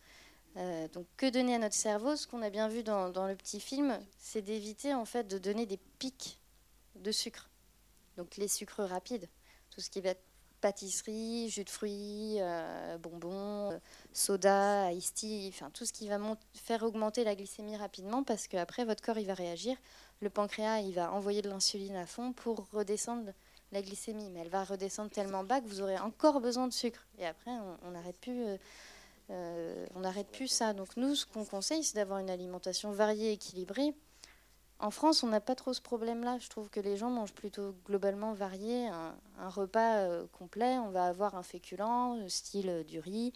Euh, 0.57 0.89
donc 0.89 1.07
que 1.17 1.29
donner 1.31 1.55
à 1.57 1.59
notre 1.59 1.75
cerveau? 1.75 2.17
Ce 2.17 2.27
qu'on 2.27 2.43
a 2.43 2.51
bien 2.51 2.69
vu 2.69 2.83
dans, 2.83 3.27
le 3.27 3.37
petit 3.37 3.61
film, 3.61 3.99
c'est 4.19 4.43
d'éviter 4.43 4.95
en 4.95 5.05
fait 5.05 5.27
de 5.27 5.39
donner 5.39 5.67
des 5.67 5.79
pics 5.99 6.39
de 6.97 7.13
sucre. 7.13 7.49
Donc 8.17 8.37
les 8.37 8.49
sucres 8.49 8.83
rapides, 8.83 9.29
tout 9.71 9.81
ce 9.81 9.91
qui 9.91 10.01
va 10.01 10.11
être 10.11 10.23
pâtisserie, 10.61 11.49
jus 11.51 11.63
de 11.63 11.71
fruits, 11.71 12.39
euh, 12.41 12.99
bonbons, 12.99 13.79
soda, 14.13 14.93
iced 14.93 15.15
tea, 15.15 15.51
enfin 15.55 15.71
tout 15.71 15.85
ce 15.85 15.93
qui 15.93 16.09
va 16.09 16.19
faire 16.53 16.83
augmenter 16.83 17.23
la 17.23 17.37
glycémie 17.37 17.77
rapidement 17.77 18.25
parce 18.25 18.49
qu'après 18.49 18.85
votre 18.85 19.01
corps 19.01 19.19
il 19.19 19.27
va 19.27 19.35
réagir 19.35 19.77
le 20.21 20.31
pancréas 20.31 20.81
il 20.81 20.95
va 20.95 21.13
envoyer 21.13 21.43
de 21.43 21.49
l'insuline 21.49 21.97
à 21.97 22.07
fond 22.07 22.33
pour 22.33 22.67
redescendre 22.73 23.33
la 23.73 23.83
glycémie, 23.83 24.31
mais 24.31 24.41
elle 24.41 24.49
va 24.49 24.65
redescendre 24.65 25.11
tellement 25.11 25.45
bas 25.45 25.61
que 25.61 25.67
vous 25.67 25.83
aurez 25.83 25.99
encore 25.99 26.41
besoin 26.41 26.69
de 26.69 26.73
sucre. 26.73 27.07
Et 27.19 27.27
après, 27.27 27.51
on 27.83 27.91
n'arrête 27.91 28.19
plus, 28.19 28.45
euh, 28.45 28.57
euh, 29.31 29.87
on 29.95 30.01
n'arrête 30.01 30.29
plus 30.29 30.49
ça. 30.49 30.73
Donc 30.73 30.97
nous, 30.97 31.15
ce 31.15 31.27
qu'on 31.27 31.45
conseille, 31.45 31.85
c'est 31.85 31.97
d'avoir 31.97 32.19
une 32.19 32.31
alimentation 32.31 32.93
variée, 32.93 33.33
équilibrée. 33.33 33.95
En 34.81 34.91
France, 34.91 35.23
on 35.23 35.27
n'a 35.27 35.41
pas 35.41 35.55
trop 35.55 35.73
ce 35.73 35.83
problème-là. 35.83 36.39
Je 36.39 36.49
trouve 36.49 36.71
que 36.71 36.81
les 36.81 36.97
gens 36.97 37.11
mangent 37.11 37.35
plutôt 37.35 37.75
globalement 37.85 38.33
varié. 38.33 38.89
Un, 38.89 39.49
repas 39.49 39.97
euh, 39.99 40.27
complet, 40.39 40.79
on 40.79 40.91
va 40.91 41.07
avoir 41.07 41.35
un 41.35 41.43
féculent, 41.43 42.29
style 42.29 42.85
du 42.87 43.01
riz, 43.01 43.33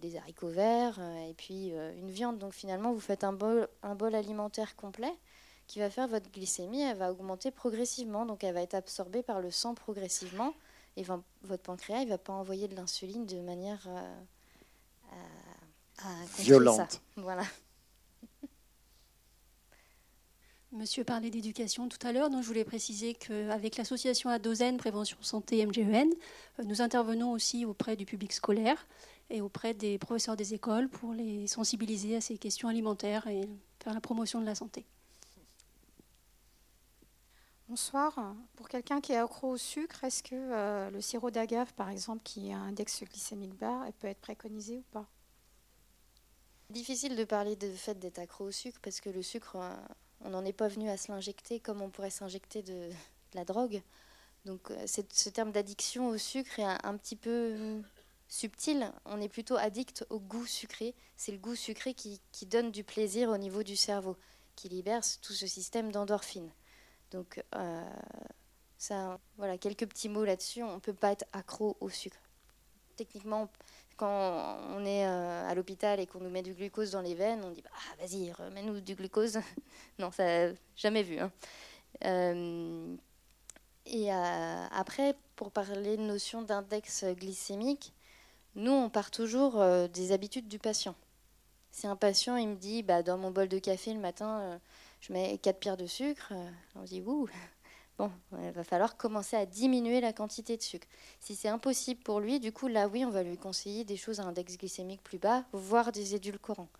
des 0.00 0.16
haricots 0.16 0.48
verts, 0.48 1.00
et 1.28 1.34
puis 1.34 1.68
une 1.68 2.10
viande. 2.10 2.38
Donc 2.38 2.52
finalement, 2.52 2.92
vous 2.92 3.00
faites 3.00 3.24
un 3.24 3.32
bol, 3.32 3.68
un 3.82 3.94
bol 3.94 4.14
alimentaire 4.14 4.76
complet 4.76 5.14
qui 5.66 5.78
va 5.80 5.90
faire 5.90 6.08
votre 6.08 6.30
glycémie, 6.30 6.82
elle 6.82 6.96
va 6.96 7.10
augmenter 7.10 7.50
progressivement, 7.50 8.26
donc 8.26 8.44
elle 8.44 8.54
va 8.54 8.62
être 8.62 8.74
absorbée 8.74 9.22
par 9.22 9.40
le 9.40 9.50
sang 9.50 9.74
progressivement, 9.74 10.54
et 10.96 11.02
votre 11.02 11.62
pancréas, 11.62 12.02
il 12.02 12.08
va 12.08 12.18
pas 12.18 12.32
envoyer 12.32 12.68
de 12.68 12.76
l'insuline 12.76 13.26
de 13.26 13.40
manière 13.40 13.86
euh, 13.88 15.14
violente. 16.38 17.02
Voilà. 17.16 17.42
Monsieur 20.72 21.04
parlait 21.04 21.30
d'éducation 21.30 21.88
tout 21.88 22.04
à 22.06 22.12
l'heure, 22.12 22.28
donc 22.28 22.42
je 22.42 22.48
voulais 22.48 22.64
préciser 22.64 23.14
qu'avec 23.14 23.76
l'association 23.76 24.28
Adozen 24.30 24.76
Prévention 24.76 25.16
Santé 25.22 25.64
MGEN, 25.64 26.10
euh, 26.58 26.64
nous 26.64 26.82
intervenons 26.82 27.32
aussi 27.32 27.64
auprès 27.64 27.96
du 27.96 28.04
public 28.04 28.32
scolaire 28.32 28.86
et 29.30 29.40
auprès 29.40 29.74
des 29.74 29.96
professeurs 29.98 30.36
des 30.36 30.54
écoles 30.54 30.88
pour 30.88 31.14
les 31.14 31.46
sensibiliser 31.46 32.16
à 32.16 32.20
ces 32.20 32.36
questions 32.36 32.68
alimentaires 32.68 33.26
et 33.26 33.48
faire 33.82 33.94
la 33.94 34.00
promotion 34.00 34.40
de 34.40 34.46
la 34.46 34.54
santé. 34.54 34.84
Bonsoir. 37.68 38.14
Pour 38.54 38.68
quelqu'un 38.68 39.00
qui 39.00 39.10
est 39.10 39.16
accro 39.16 39.48
au 39.48 39.56
sucre, 39.56 40.04
est-ce 40.04 40.22
que 40.22 40.36
euh, 40.36 40.88
le 40.90 41.00
sirop 41.00 41.32
d'agave, 41.32 41.74
par 41.74 41.90
exemple, 41.90 42.22
qui 42.22 42.52
a 42.52 42.58
un 42.58 42.68
index 42.68 43.02
glycémique 43.02 43.56
bas, 43.56 43.88
peut 43.98 44.06
être 44.06 44.20
préconisé 44.20 44.76
ou 44.78 44.84
pas? 44.92 45.08
Difficile 46.70 47.16
de 47.16 47.24
parler 47.24 47.56
de 47.56 47.68
fait 47.72 47.98
d'être 47.98 48.20
accro 48.20 48.44
au 48.44 48.50
sucre 48.52 48.78
parce 48.80 49.00
que 49.00 49.10
le 49.10 49.20
sucre, 49.20 49.56
euh, 49.56 49.74
on 50.20 50.30
n'en 50.30 50.44
est 50.44 50.52
pas 50.52 50.68
venu 50.68 50.88
à 50.88 50.96
se 50.96 51.10
l'injecter 51.10 51.58
comme 51.58 51.82
on 51.82 51.90
pourrait 51.90 52.10
s'injecter 52.10 52.62
de, 52.62 52.88
la 53.34 53.44
drogue. 53.44 53.82
Donc 54.44 54.70
euh, 54.70 54.86
ce 54.86 55.28
terme 55.28 55.50
d'addiction 55.50 56.06
au 56.06 56.18
sucre 56.18 56.60
est 56.60 56.86
un, 56.86 56.96
petit 56.96 57.16
peu 57.16 57.82
subtil. 58.28 58.92
On 59.06 59.20
est 59.20 59.28
plutôt 59.28 59.56
addict 59.56 60.06
au 60.08 60.20
goût 60.20 60.46
sucré. 60.46 60.94
C'est 61.16 61.32
le 61.32 61.38
goût 61.38 61.56
sucré 61.56 61.94
qui, 61.94 62.20
qui 62.30 62.46
donne 62.46 62.70
du 62.70 62.84
plaisir 62.84 63.28
au 63.28 63.38
niveau 63.38 63.64
du 63.64 63.74
cerveau, 63.74 64.16
qui 64.54 64.68
libère 64.68 65.02
tout 65.20 65.32
ce 65.32 65.48
système 65.48 65.90
d'endorphine. 65.90 66.52
Donc, 67.10 67.42
euh, 67.54 67.82
ça, 68.78 69.18
voilà, 69.36 69.58
quelques 69.58 69.86
petits 69.86 70.08
mots 70.08 70.24
là-dessus. 70.24 70.62
On 70.62 70.74
ne 70.74 70.80
peut 70.80 70.94
pas 70.94 71.12
être 71.12 71.24
accro 71.32 71.76
au 71.80 71.88
sucre. 71.88 72.18
Techniquement, 72.96 73.48
quand 73.96 74.58
on 74.70 74.84
est 74.84 75.06
euh, 75.06 75.48
à 75.48 75.54
l'hôpital 75.54 76.00
et 76.00 76.06
qu'on 76.06 76.20
nous 76.20 76.30
met 76.30 76.42
du 76.42 76.54
glucose 76.54 76.90
dans 76.90 77.02
les 77.02 77.14
veines, 77.14 77.42
on 77.44 77.50
dit 77.50 77.62
ah 77.66 78.02
vas-y 78.02 78.32
remets-nous 78.32 78.80
du 78.80 78.94
glucose. 78.94 79.38
non, 79.98 80.10
ça 80.10 80.52
jamais 80.76 81.02
vu. 81.02 81.18
Hein. 81.18 81.30
Euh, 82.04 82.96
et 83.86 84.10
après, 84.10 85.14
pour 85.36 85.52
parler 85.52 85.96
de 85.96 86.02
notion 86.02 86.42
d'index 86.42 87.04
glycémique, 87.04 87.92
nous 88.56 88.72
on 88.72 88.90
part 88.90 89.12
toujours 89.12 89.62
des 89.88 90.10
habitudes 90.10 90.48
du 90.48 90.58
patient. 90.58 90.96
Si 91.76 91.86
un 91.86 91.94
patient 91.94 92.36
il 92.36 92.48
me 92.48 92.56
dit 92.56 92.82
bah, 92.82 93.02
dans 93.02 93.18
mon 93.18 93.30
bol 93.30 93.48
de 93.48 93.58
café 93.58 93.92
le 93.92 94.00
matin 94.00 94.58
je 95.00 95.12
mets 95.12 95.36
4 95.38 95.58
pierres 95.58 95.76
de 95.76 95.86
sucre, 95.86 96.28
euh, 96.32 96.50
on 96.74 96.82
dit, 96.82 97.02
ouh, 97.02 97.28
bon, 97.98 98.10
il 98.42 98.50
va 98.50 98.64
falloir 98.64 98.96
commencer 98.96 99.36
à 99.36 99.46
diminuer 99.46 100.00
la 100.00 100.12
quantité 100.12 100.56
de 100.56 100.62
sucre. 100.62 100.86
Si 101.20 101.34
c'est 101.34 101.48
impossible 101.48 102.02
pour 102.02 102.20
lui, 102.20 102.40
du 102.40 102.50
coup, 102.50 102.66
là, 102.66 102.88
oui, 102.88 103.04
on 103.04 103.10
va 103.10 103.22
lui 103.22 103.36
conseiller 103.36 103.84
des 103.84 103.96
choses 103.96 104.20
à 104.20 104.24
index 104.24 104.56
glycémique 104.56 105.02
plus 105.02 105.18
bas, 105.18 105.44
voire 105.52 105.92
des 105.92 106.14
édulcorants. 106.14 106.70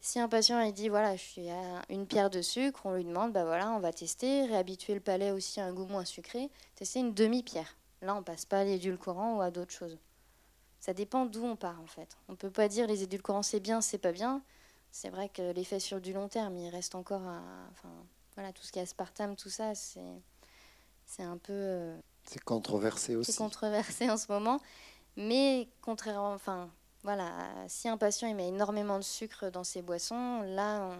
Si 0.00 0.18
un 0.18 0.28
patient 0.28 0.58
il 0.60 0.72
dit 0.72 0.88
voilà, 0.88 1.14
je 1.14 1.22
suis 1.22 1.50
à 1.50 1.82
une 1.88 2.06
pierre 2.06 2.30
de 2.30 2.42
sucre, 2.42 2.80
on 2.84 2.94
lui 2.94 3.04
demande 3.04 3.32
bah 3.32 3.44
voilà, 3.44 3.70
on 3.70 3.78
va 3.78 3.92
tester, 3.92 4.46
réhabituer 4.46 4.94
le 4.94 5.00
palais 5.00 5.30
aussi 5.30 5.60
à 5.60 5.66
un 5.66 5.72
goût 5.72 5.86
moins 5.86 6.04
sucré, 6.04 6.50
tester 6.74 6.98
une 6.98 7.14
demi-pierre. 7.14 7.76
Là, 8.00 8.16
on 8.16 8.22
passe 8.24 8.44
pas 8.44 8.60
à 8.60 8.64
l'édulcorant 8.64 9.36
ou 9.36 9.42
à 9.42 9.52
d'autres 9.52 9.70
choses. 9.70 9.96
Ça 10.82 10.92
dépend 10.92 11.24
d'où 11.24 11.44
on 11.44 11.56
part 11.56 11.80
en 11.80 11.86
fait. 11.86 12.18
On 12.28 12.36
peut 12.36 12.50
pas 12.50 12.68
dire 12.68 12.86
les 12.86 13.02
édulcorants 13.02 13.42
c'est 13.42 13.60
bien, 13.60 13.80
c'est 13.80 13.98
pas 13.98 14.12
bien 14.12 14.42
c'est 14.92 15.08
vrai 15.08 15.30
que 15.30 15.52
l'effet 15.52 15.80
sur 15.80 16.00
du 16.00 16.12
long 16.12 16.28
terme, 16.28 16.56
il 16.58 16.68
reste 16.68 16.94
encore 16.94 17.22
à, 17.22 17.40
enfin, 17.70 17.88
voilà, 18.34 18.52
tout 18.52 18.62
ce 18.62 18.70
qui 18.70 18.78
est 18.78 18.82
aspartame, 18.82 19.36
tout 19.36 19.48
ça, 19.48 19.74
c'est, 19.74 20.22
c'est 21.06 21.22
un 21.22 21.38
peu, 21.38 21.52
euh, 21.54 21.98
C'est 22.24 22.44
controversé 22.44 23.16
aussi. 23.16 23.32
C'est 23.32 23.38
controversé 23.38 24.10
en 24.10 24.18
ce 24.18 24.30
moment. 24.30 24.60
Mais 25.16 25.68
contrairement, 25.80 26.34
enfin, 26.34 26.70
voilà, 27.02 27.32
si 27.68 27.88
un 27.88 27.96
patient 27.96 28.28
il 28.28 28.36
met 28.36 28.48
énormément 28.48 28.98
de 28.98 29.04
sucre 29.04 29.50
dans 29.50 29.64
ses 29.64 29.80
boissons, 29.80 30.42
là, 30.42 30.90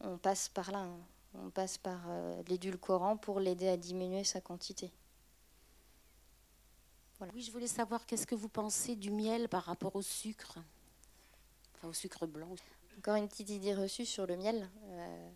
on, 0.00 0.16
passe 0.16 0.48
par 0.48 0.72
là. 0.72 0.80
Hein. 0.80 0.98
On 1.34 1.50
passe 1.50 1.76
par 1.78 2.00
euh, 2.08 2.42
l'édulcorant 2.48 3.18
pour 3.18 3.40
l'aider 3.40 3.68
à 3.68 3.76
diminuer 3.76 4.24
sa 4.24 4.40
quantité. 4.40 4.90
Oui, 7.34 7.42
je 7.42 7.52
voulais 7.52 7.66
savoir 7.66 8.04
qu'est-ce 8.06 8.26
que 8.26 8.34
vous 8.34 8.48
pensez 8.48 8.96
du 8.96 9.10
miel 9.10 9.48
par 9.48 9.64
rapport 9.64 9.94
au 9.96 10.02
sucre, 10.02 10.58
enfin 11.74 11.88
au 11.88 11.92
sucre 11.92 12.26
blanc. 12.26 12.54
Encore 12.98 13.16
une 13.16 13.28
petite 13.28 13.50
idée 13.50 13.74
reçue 13.74 14.06
sur 14.06 14.26
le 14.26 14.36
miel. 14.36 14.68
Euh, 14.90 15.30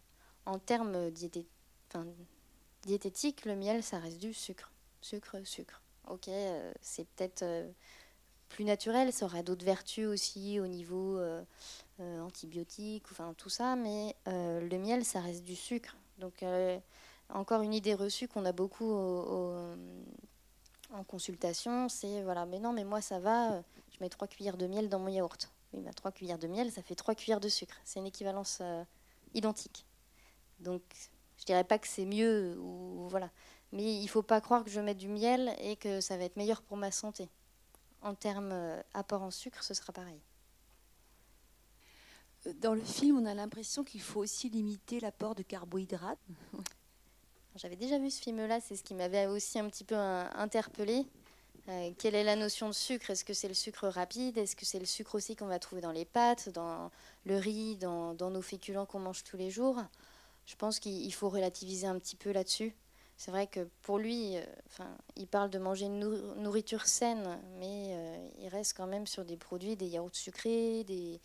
en 0.44 0.58
termes 0.58 1.10
diététiques, 2.82 3.44
le 3.44 3.56
miel, 3.56 3.82
ça 3.82 3.98
reste 3.98 4.18
du 4.18 4.34
sucre. 4.34 4.70
Sucre, 5.00 5.36
sucre. 5.44 5.80
Ok, 6.08 6.28
euh, 6.28 6.72
c'est 6.80 7.06
peut-être 7.08 7.44
plus 8.48 8.64
naturel, 8.64 9.12
ça 9.12 9.26
aura 9.26 9.42
d'autres 9.42 9.64
vertus 9.64 10.06
aussi 10.06 10.60
au 10.60 10.66
niveau 10.66 11.18
euh, 11.18 11.42
euh, 12.00 12.20
antibiotique, 12.20 13.04
enfin 13.10 13.34
tout 13.36 13.48
ça, 13.48 13.76
mais 13.76 14.14
euh, 14.28 14.60
le 14.60 14.78
miel, 14.78 15.04
ça 15.04 15.20
reste 15.20 15.44
du 15.44 15.56
sucre. 15.56 15.96
Donc 16.18 16.42
encore 17.28 17.60
une 17.60 17.74
idée 17.74 17.94
reçue 17.94 18.26
qu'on 18.26 18.46
a 18.46 18.52
beaucoup 18.52 18.94
en 20.92 21.04
consultation, 21.04 21.88
c'est 21.88 22.22
voilà, 22.22 22.46
mais 22.46 22.58
non, 22.58 22.72
mais 22.72 22.84
moi 22.84 23.00
ça 23.00 23.18
va, 23.18 23.62
je 23.90 23.98
mets 24.00 24.08
trois 24.08 24.28
cuillères 24.28 24.56
de 24.56 24.66
miel 24.66 24.88
dans 24.88 24.98
mon 24.98 25.08
yaourt. 25.08 25.50
Oui, 25.72 25.80
mais 25.84 25.92
trois 25.92 26.12
cuillères 26.12 26.38
de 26.38 26.46
miel, 26.46 26.70
ça 26.70 26.82
fait 26.82 26.94
trois 26.94 27.14
cuillères 27.14 27.40
de 27.40 27.48
sucre. 27.48 27.76
C'est 27.84 27.98
une 27.98 28.06
équivalence 28.06 28.62
identique. 29.34 29.84
Donc 30.60 30.82
je 31.38 31.44
dirais 31.44 31.64
pas 31.64 31.78
que 31.78 31.88
c'est 31.88 32.06
mieux 32.06 32.56
ou 32.58 33.08
voilà, 33.08 33.30
mais 33.72 34.00
il 34.00 34.08
faut 34.08 34.22
pas 34.22 34.40
croire 34.40 34.64
que 34.64 34.70
je 34.70 34.80
mets 34.80 34.94
du 34.94 35.08
miel 35.08 35.54
et 35.60 35.76
que 35.76 36.00
ça 36.00 36.16
va 36.16 36.24
être 36.24 36.36
meilleur 36.36 36.62
pour 36.62 36.76
ma 36.76 36.90
santé 36.90 37.28
en 38.06 38.14
termes 38.14 38.52
euh, 38.52 38.80
apport 38.94 39.22
en 39.22 39.30
sucre, 39.30 39.62
ce 39.62 39.74
sera 39.74 39.92
pareil. 39.92 40.20
Dans 42.60 42.74
le 42.74 42.82
film, 42.82 43.18
on 43.18 43.26
a 43.26 43.34
l'impression 43.34 43.82
qu'il 43.82 44.00
faut 44.00 44.20
aussi 44.20 44.48
limiter 44.48 45.00
l'apport 45.00 45.34
de 45.34 45.42
carbohydrates. 45.42 46.20
J'avais 47.56 47.76
déjà 47.76 47.98
vu 47.98 48.10
ce 48.10 48.20
film-là, 48.20 48.60
c'est 48.60 48.76
ce 48.76 48.82
qui 48.82 48.94
m'avait 48.94 49.26
aussi 49.26 49.58
un 49.58 49.68
petit 49.68 49.84
peu 49.84 49.96
interpellé. 49.96 51.06
Euh, 51.68 51.90
quelle 51.98 52.14
est 52.14 52.24
la 52.24 52.36
notion 52.36 52.68
de 52.68 52.74
sucre? 52.74 53.10
Est-ce 53.10 53.24
que 53.24 53.34
c'est 53.34 53.48
le 53.48 53.54
sucre 53.54 53.88
rapide? 53.88 54.38
Est-ce 54.38 54.54
que 54.54 54.64
c'est 54.64 54.78
le 54.78 54.86
sucre 54.86 55.14
aussi 55.14 55.34
qu'on 55.34 55.46
va 55.46 55.58
trouver 55.58 55.82
dans 55.82 55.92
les 55.92 56.04
pâtes, 56.04 56.50
dans 56.50 56.90
le 57.24 57.36
riz, 57.36 57.76
dans 57.76 58.14
nos 58.14 58.42
féculents 58.42 58.86
qu'on 58.86 59.00
mange 59.00 59.24
tous 59.24 59.36
les 59.36 59.50
jours? 59.50 59.82
Je 60.46 60.54
pense 60.54 60.78
qu'il 60.78 61.12
faut 61.12 61.28
relativiser 61.28 61.86
un 61.86 61.98
petit 61.98 62.16
peu 62.16 62.30
là-dessus 62.30 62.76
c'est 63.16 63.30
vrai 63.30 63.46
que 63.46 63.60
pour 63.82 63.98
lui, 63.98 64.36
euh, 64.36 64.44
il 65.16 65.26
parle 65.26 65.50
de 65.50 65.58
manger 65.58 65.86
une 65.86 66.00
nourriture 66.36 66.86
saine, 66.86 67.40
mais 67.58 67.88
euh, 67.92 68.28
il 68.40 68.48
reste 68.48 68.76
quand 68.76 68.86
même 68.86 69.06
sur 69.06 69.24
des 69.24 69.36
produits, 69.36 69.74
des 69.76 69.86
yaourts 69.86 70.14
sucrés, 70.14 70.84
des, 70.84 71.20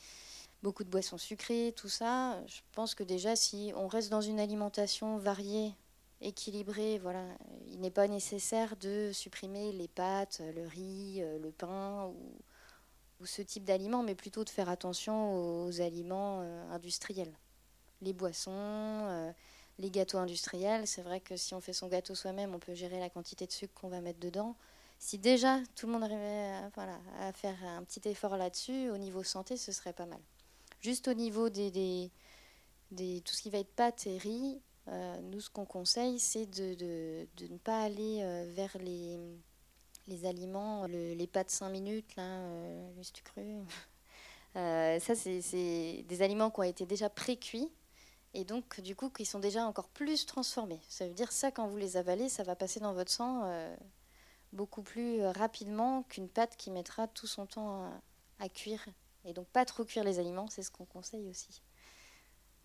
beaucoup 0.63 0.85
de 0.85 0.89
boissons 0.89 1.17
sucrées, 1.17 1.73
tout 1.75 1.89
ça. 1.89 2.41
Je 2.47 2.61
pense 2.71 2.95
que 2.95 3.03
déjà, 3.03 3.35
si 3.35 3.73
on 3.75 3.87
reste 3.87 4.09
dans 4.09 4.21
une 4.21 4.39
alimentation 4.39 5.17
variée, 5.17 5.73
équilibrée, 6.21 6.99
voilà, 6.99 7.25
il 7.67 7.79
n'est 7.79 7.91
pas 7.91 8.07
nécessaire 8.07 8.75
de 8.77 9.11
supprimer 9.13 9.71
les 9.71 9.87
pâtes, 9.87 10.41
le 10.55 10.67
riz, 10.67 11.21
euh, 11.21 11.39
le 11.39 11.51
pain 11.51 12.07
ou, 12.07 13.25
ce 13.25 13.41
type 13.43 13.63
d'aliments, 13.63 14.01
mais 14.01 14.15
plutôt 14.15 14.43
de 14.43 14.49
faire 14.49 14.69
attention 14.69 15.65
aux 15.65 15.81
aliments 15.81 16.39
industriels, 16.71 17.31
les 18.01 18.13
boissons 18.13 19.33
les 19.81 19.89
gâteaux 19.89 20.17
industriels, 20.17 20.87
c'est 20.87 21.01
vrai 21.01 21.19
que 21.19 21.35
si 21.35 21.53
on 21.53 21.61
fait 21.61 21.73
son 21.73 21.87
gâteau 21.87 22.15
soi-même, 22.15 22.53
on 22.53 22.59
peut 22.59 22.73
gérer 22.73 22.99
la 22.99 23.09
quantité 23.09 23.47
de 23.47 23.51
sucre 23.51 23.73
qu'on 23.73 23.89
va 23.89 24.01
mettre 24.01 24.19
dedans. 24.19 24.55
Si 24.99 25.17
déjà 25.17 25.59
tout 25.75 25.87
le 25.87 25.93
monde 25.93 26.03
arrivait 26.03 26.51
à, 26.51 26.69
voilà, 26.75 26.99
à 27.19 27.33
faire 27.33 27.57
un 27.63 27.83
petit 27.83 28.07
effort 28.07 28.37
là-dessus, 28.37 28.89
au 28.89 28.97
niveau 28.97 29.23
santé, 29.23 29.57
ce 29.57 29.71
serait 29.71 29.93
pas 29.93 30.05
mal. 30.05 30.19
Juste 30.79 31.07
au 31.07 31.13
niveau 31.13 31.49
des, 31.49 31.71
des, 32.91 33.21
tout 33.21 33.33
ce 33.33 33.41
qui 33.41 33.49
va 33.49 33.57
être 33.57 33.73
pâtes 33.73 34.05
et 34.07 34.17
riz, 34.17 34.55
euh, 34.55 34.70
nous 34.87 35.39
ce 35.39 35.49
qu'on 35.49 35.65
conseille, 35.65 36.19
c'est 36.19 36.45
de, 36.45 36.75
de, 36.75 37.47
ne 37.47 37.57
pas 37.57 37.83
aller 37.83 38.19
euh, 38.21 38.51
vers 38.53 38.75
les, 38.79 40.25
aliments, 40.25 40.85
les 40.87 41.27
pâtes 41.27 41.51
5 41.51 41.69
minutes, 41.69 42.15
là, 42.15 42.23
euh, 42.23 42.91
le 42.95 43.21
cru. 43.23 43.59
ça, 44.99 45.15
c'est 45.15 46.05
des 46.07 46.21
aliments 46.21 46.51
qui 46.51 46.59
ont 46.59 46.63
été 46.63 46.85
déjà 46.85 47.09
pré-cuits 47.09 47.69
et 48.33 48.45
donc 48.45 48.79
du 48.79 48.95
coup 48.95 49.09
qui 49.09 49.25
sont 49.25 49.39
déjà 49.39 49.65
encore 49.65 49.89
plus 49.89 50.25
transformés. 50.25 50.79
Ça 50.87 51.07
veut 51.07 51.13
dire 51.13 51.31
ça 51.31 51.51
quand 51.51 51.67
vous 51.67 51.77
les 51.77 51.97
avalez, 51.97 52.29
ça 52.29 52.43
va 52.43 52.55
passer 52.55 52.79
dans 52.79 52.93
votre 52.93 53.11
sang 53.11 53.43
euh, 53.45 53.75
beaucoup 54.53 54.81
plus 54.81 55.23
rapidement 55.25 56.03
qu'une 56.03 56.29
pâte 56.29 56.55
qui 56.55 56.71
mettra 56.71 57.07
tout 57.07 57.27
son 57.27 57.45
temps 57.45 57.91
à, 58.39 58.49
cuire. 58.49 58.83
Et 59.25 59.33
donc 59.33 59.47
pas 59.47 59.65
trop 59.65 59.83
cuire 59.83 60.03
les 60.03 60.19
aliments, 60.19 60.47
c'est 60.47 60.63
ce 60.63 60.71
qu'on 60.71 60.85
conseille 60.85 61.29
aussi. 61.29 61.61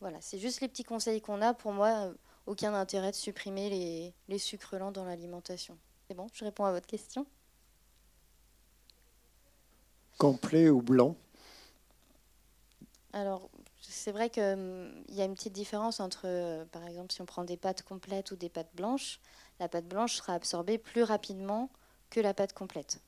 Voilà, 0.00 0.20
c'est 0.20 0.38
juste 0.38 0.60
les 0.60 0.68
petits 0.68 0.84
conseils 0.84 1.20
qu'on 1.20 1.40
a. 1.42 1.54
Pour 1.54 1.72
moi, 1.72 2.12
aucun 2.46 2.74
intérêt 2.74 3.10
de 3.10 3.16
supprimer 3.16 3.70
les, 3.70 4.14
les 4.28 4.38
sucres 4.38 4.76
lents 4.76 4.92
dans 4.92 5.04
l'alimentation. 5.04 5.78
C'est 6.08 6.14
bon, 6.14 6.28
je 6.32 6.44
réponds 6.44 6.64
à 6.64 6.72
votre 6.72 6.86
question. 6.86 7.26
Complet 10.18 10.70
ou 10.70 10.80
blanc? 10.80 11.16
Alors, 13.12 13.50
c'est 13.80 14.12
vrai 14.12 14.30
qu'il 14.30 14.42
hum, 14.42 15.04
y 15.08 15.20
a 15.20 15.24
une 15.24 15.34
petite 15.34 15.52
différence 15.52 16.00
entre, 16.00 16.22
euh, 16.24 16.64
par 16.66 16.86
exemple, 16.86 17.12
si 17.12 17.22
on 17.22 17.26
prend 17.26 17.44
des 17.44 17.56
pâtes 17.56 17.82
complètes 17.82 18.30
ou 18.30 18.36
des 18.36 18.48
pâtes 18.48 18.74
blanches, 18.74 19.20
la 19.58 19.68
pâte 19.68 19.86
blanche 19.86 20.16
sera 20.16 20.34
absorbée 20.34 20.78
plus 20.78 21.02
rapidement 21.02 21.70
que 22.10 22.20
la 22.20 22.34
pâte 22.34 22.52
complète. 22.52 23.00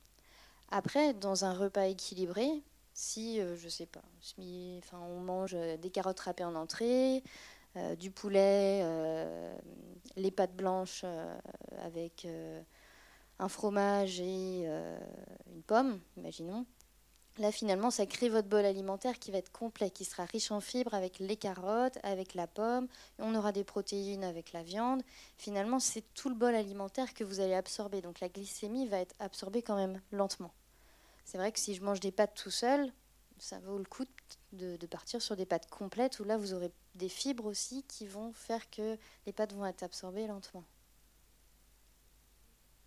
Après, 0.70 1.14
dans 1.14 1.44
un 1.44 1.52
repas 1.52 1.86
équilibré, 1.86 2.62
si, 2.98 3.40
euh, 3.40 3.56
je 3.56 3.68
sais 3.68 3.86
pas, 3.86 4.02
on 4.92 5.20
mange 5.20 5.54
euh, 5.54 5.76
des 5.76 5.90
carottes 5.90 6.18
râpées 6.18 6.44
en 6.44 6.56
entrée, 6.56 7.22
du 8.00 8.10
poulet, 8.10 8.82
les 10.16 10.32
pâtes 10.32 10.56
blanches 10.56 11.04
avec 11.84 12.26
un 13.38 13.48
fromage 13.48 14.18
et 14.18 14.66
une 14.66 15.62
pomme, 15.64 16.00
imaginons, 16.16 16.66
Là, 17.38 17.52
finalement, 17.52 17.92
ça 17.92 18.04
crée 18.04 18.28
votre 18.28 18.48
bol 18.48 18.64
alimentaire 18.64 19.20
qui 19.20 19.30
va 19.30 19.38
être 19.38 19.52
complet, 19.52 19.90
qui 19.90 20.04
sera 20.04 20.24
riche 20.24 20.50
en 20.50 20.60
fibres 20.60 20.92
avec 20.92 21.20
les 21.20 21.36
carottes, 21.36 21.98
avec 22.02 22.34
la 22.34 22.48
pomme. 22.48 22.88
On 23.20 23.32
aura 23.36 23.52
des 23.52 23.62
protéines 23.62 24.24
avec 24.24 24.52
la 24.52 24.64
viande. 24.64 25.02
Finalement, 25.36 25.78
c'est 25.78 26.02
tout 26.14 26.30
le 26.30 26.34
bol 26.34 26.56
alimentaire 26.56 27.14
que 27.14 27.22
vous 27.22 27.38
allez 27.38 27.54
absorber. 27.54 28.02
Donc 28.02 28.18
la 28.18 28.28
glycémie 28.28 28.88
va 28.88 28.98
être 28.98 29.14
absorbée 29.20 29.62
quand 29.62 29.76
même 29.76 30.00
lentement. 30.10 30.50
C'est 31.28 31.36
vrai 31.36 31.52
que 31.52 31.58
si 31.58 31.74
je 31.74 31.84
mange 31.84 32.00
des 32.00 32.10
pâtes 32.10 32.34
tout 32.34 32.50
seul, 32.50 32.90
ça 33.36 33.58
vaut 33.58 33.76
le 33.76 33.84
coup 33.84 34.06
de, 34.54 34.78
de, 34.78 34.86
partir 34.86 35.20
sur 35.20 35.36
des 35.36 35.44
pâtes 35.44 35.68
complètes 35.68 36.20
où 36.20 36.24
là, 36.24 36.38
vous 36.38 36.54
aurez 36.54 36.72
des 36.94 37.10
fibres 37.10 37.44
aussi 37.44 37.82
qui 37.82 38.06
vont 38.06 38.32
faire 38.32 38.70
que 38.70 38.96
les 39.26 39.34
pâtes 39.34 39.52
vont 39.52 39.66
être 39.66 39.82
absorbées 39.82 40.26
lentement. 40.26 40.64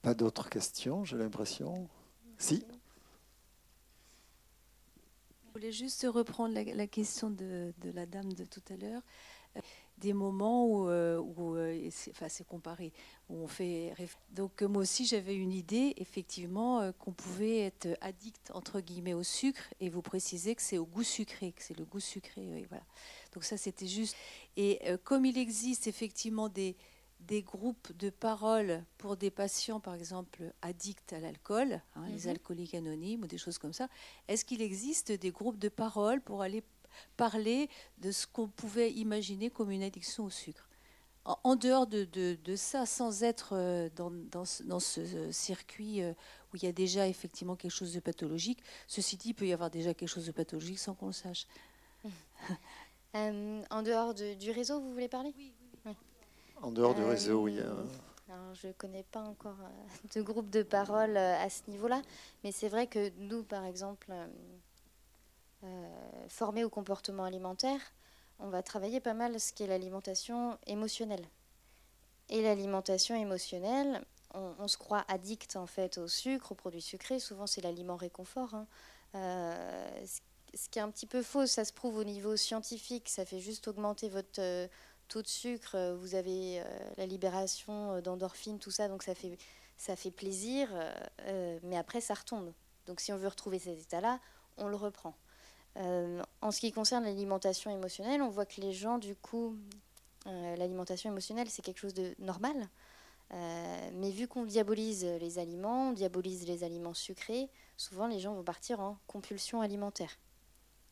Pas 0.01 0.15
d'autres 0.15 0.49
questions, 0.49 1.05
j'ai 1.05 1.17
l'impression. 1.17 1.87
Si 2.39 2.65
je 5.45 5.53
voulais 5.53 5.71
juste 5.71 6.07
reprendre 6.09 6.55
la, 6.55 6.87
question 6.87 7.29
de, 7.29 7.71
la 7.93 8.07
dame 8.07 8.33
de 8.33 8.45
tout 8.45 8.63
à 8.71 8.75
l'heure. 8.75 9.03
Euh, 10.01 10.11
des 10.11 10.13
moments 10.13 10.65
où, 10.65 10.89
euh, 10.89 11.19
où 11.19 11.55
euh, 11.55 11.89
enfin, 12.09 12.27
c'est 12.29 12.45
comparé, 12.45 12.91
où 13.29 13.43
on 13.43 13.47
fait. 13.47 13.93
Donc 14.31 14.61
moi 14.61 14.81
aussi 14.81 15.05
j'avais 15.05 15.35
une 15.35 15.51
idée, 15.51 15.93
effectivement, 15.97 16.91
qu'on 16.99 17.13
pouvait 17.13 17.59
être 17.59 17.87
addict 18.01 18.51
entre 18.53 18.81
guillemets 18.81 19.13
au 19.13 19.23
sucre, 19.23 19.73
et 19.79 19.89
vous 19.89 20.01
précisez 20.01 20.55
que 20.55 20.61
c'est 20.61 20.77
au 20.77 20.85
goût 20.85 21.03
sucré, 21.03 21.51
que 21.51 21.63
c'est 21.63 21.77
le 21.77 21.85
goût 21.85 21.99
sucré. 21.99 22.65
voilà. 22.69 22.83
Donc 23.33 23.43
ça 23.43 23.57
c'était 23.57 23.87
juste. 23.87 24.15
Et 24.57 24.79
comme 25.03 25.25
il 25.25 25.37
existe 25.37 25.87
effectivement 25.87 26.49
des 26.49 26.75
des 27.27 27.43
groupes 27.43 27.95
de 27.97 28.09
parole 28.09 28.83
pour 28.97 29.15
des 29.15 29.29
patients, 29.29 29.79
par 29.79 29.93
exemple, 29.93 30.41
addicts 30.63 31.13
à 31.13 31.19
l'alcool, 31.19 31.79
hein, 31.95 32.07
les 32.09 32.23
mhm. 32.23 32.29
alcooliques 32.29 32.73
anonymes 32.73 33.23
ou 33.23 33.27
des 33.27 33.37
choses 33.37 33.59
comme 33.59 33.73
ça. 33.73 33.89
Est-ce 34.27 34.43
qu'il 34.43 34.59
existe 34.59 35.11
des 35.11 35.29
groupes 35.29 35.59
de 35.59 35.69
parole 35.69 36.19
pour 36.19 36.41
aller 36.41 36.63
parler 37.17 37.69
de 37.99 38.11
ce 38.11 38.27
qu'on 38.27 38.47
pouvait 38.47 38.91
imaginer 38.91 39.49
comme 39.49 39.71
une 39.71 39.83
addiction 39.83 40.25
au 40.25 40.29
sucre 40.29 40.67
en, 41.25 41.55
dehors 41.55 41.87
de, 41.87 42.05
de, 42.05 42.55
ça, 42.55 42.85
sans 42.85 43.23
être 43.23 43.53
euh, 43.53 43.89
dans, 43.95 44.11
dans, 44.11 44.45
ce, 44.45 44.63
dans, 44.63 44.79
ce, 44.79 45.31
circuit 45.31 46.01
euh, 46.01 46.13
où 46.51 46.57
il 46.57 46.63
y 46.63 46.67
a 46.67 46.71
déjà 46.71 47.07
effectivement 47.07 47.55
quelque 47.55 47.71
chose 47.71 47.93
de 47.93 47.99
pathologique, 47.99 48.63
ceci 48.87 49.17
dit, 49.17 49.29
il 49.29 49.33
peut 49.33 49.47
y 49.47 49.53
avoir 49.53 49.69
déjà 49.69 49.93
quelque 49.93 50.09
chose 50.09 50.25
de 50.25 50.31
pathologique 50.31 50.79
sans 50.79 50.93
qu'on 50.93 51.07
le 51.07 51.13
sache. 51.13 51.47
Euh, 53.13 53.61
en 53.69 53.81
dehors 53.81 54.13
du 54.13 54.51
réseau, 54.51 54.79
vous 54.79 54.93
voulez 54.93 55.09
parler? 55.09 55.33
Oui. 55.85 55.93
En 56.61 56.71
dehors 56.71 56.95
du 56.95 57.03
réseau, 57.03 57.41
oui. 57.41 57.59
Euh, 58.31 58.53
je 58.53 58.67
ne 58.67 58.73
connais 58.73 59.03
pas 59.03 59.21
encore 59.21 59.57
euh, 59.61 60.07
de 60.15 60.21
groupe 60.21 60.49
de 60.49 60.63
parole 60.63 61.17
euh, 61.17 61.43
à 61.43 61.49
ce 61.49 61.63
niveau-là, 61.69 62.01
mais 62.43 62.51
c'est 62.51 62.69
vrai 62.69 62.87
que 62.87 63.11
nous, 63.17 63.43
par 63.43 63.65
exemple, 63.65 64.13
formés 66.27 66.63
au 66.63 66.69
comportement 66.69 67.23
alimentaire, 67.23 67.79
on 68.39 68.49
va 68.49 68.63
travailler 68.63 68.99
pas 68.99 69.13
mal 69.13 69.39
ce 69.39 69.53
qui 69.53 69.63
est 69.63 69.67
l'alimentation 69.67 70.57
émotionnelle. 70.65 71.25
Et 72.29 72.41
l'alimentation 72.41 73.15
émotionnelle, 73.15 74.03
on, 74.33 74.67
se 74.67 74.77
croit 74.77 75.03
addict 75.09 75.57
en 75.57 75.67
fait 75.67 75.97
au 75.97 76.07
sucre, 76.07 76.53
aux 76.53 76.55
produits 76.55 76.81
sucrés. 76.81 77.19
Souvent, 77.19 77.45
c'est 77.45 77.61
l'aliment 77.61 77.97
réconfort. 77.97 78.53
Hein. 78.55 78.67
Euh, 79.15 80.05
ce 80.53 80.69
qui 80.69 80.79
est 80.79 80.81
un 80.81 80.89
petit 80.89 81.05
peu 81.05 81.21
faux, 81.21 81.45
ça 81.45 81.65
se 81.65 81.73
prouve 81.73 81.97
au 81.97 82.03
niveau 82.03 82.35
scientifique. 82.37 83.09
Ça 83.09 83.25
fait 83.25 83.39
juste 83.39 83.67
augmenter 83.67 84.09
votre 84.09 84.39
euh, 84.41 84.67
taux 85.07 85.21
de 85.21 85.27
sucre. 85.27 85.93
Vous 85.99 86.15
avez 86.15 86.63
la 86.97 87.05
libération 87.05 87.99
d'endorphines, 88.01 88.59
tout 88.59 88.71
ça, 88.71 88.87
donc 88.87 89.03
ça 89.03 89.13
fait, 89.13 89.37
ça 89.77 89.95
fait 89.97 90.11
plaisir. 90.11 90.69
mais 91.63 91.77
après, 91.77 91.99
ça 91.99 92.13
retombe. 92.13 92.53
Donc, 92.85 93.01
si 93.01 93.11
on 93.11 93.17
veut 93.17 93.27
retrouver 93.27 93.59
cet 93.59 93.79
état-là, 93.79 94.19
on 94.57 94.67
le 94.67 94.77
reprend. 94.77 95.13
En 95.75 96.51
ce 96.51 96.59
qui 96.59 96.71
concerne 96.71 97.05
l'alimentation 97.05 97.71
émotionnelle, 97.71 98.21
on 98.21 98.29
voit 98.29 98.45
que 98.45 98.59
les 98.61 98.73
gens, 98.73 98.97
du 98.97 99.15
coup, 99.15 99.55
l'alimentation 100.25 101.09
émotionnelle, 101.09 101.49
c'est 101.49 101.61
quelque 101.61 101.79
chose 101.79 101.93
de 101.93 102.13
normal. 102.19 102.69
Euh, 103.33 103.89
mais 103.93 104.11
vu 104.11 104.27
qu'on 104.27 104.43
diabolise 104.43 105.05
les 105.05 105.39
aliments, 105.39 105.89
on 105.89 105.93
diabolise 105.93 106.45
les 106.47 106.63
aliments 106.63 106.93
sucrés, 106.93 107.49
souvent 107.77 108.07
les 108.07 108.19
gens 108.19 108.33
vont 108.33 108.43
partir 108.43 108.81
en 108.81 108.97
compulsion 109.07 109.61
alimentaire. 109.61 110.17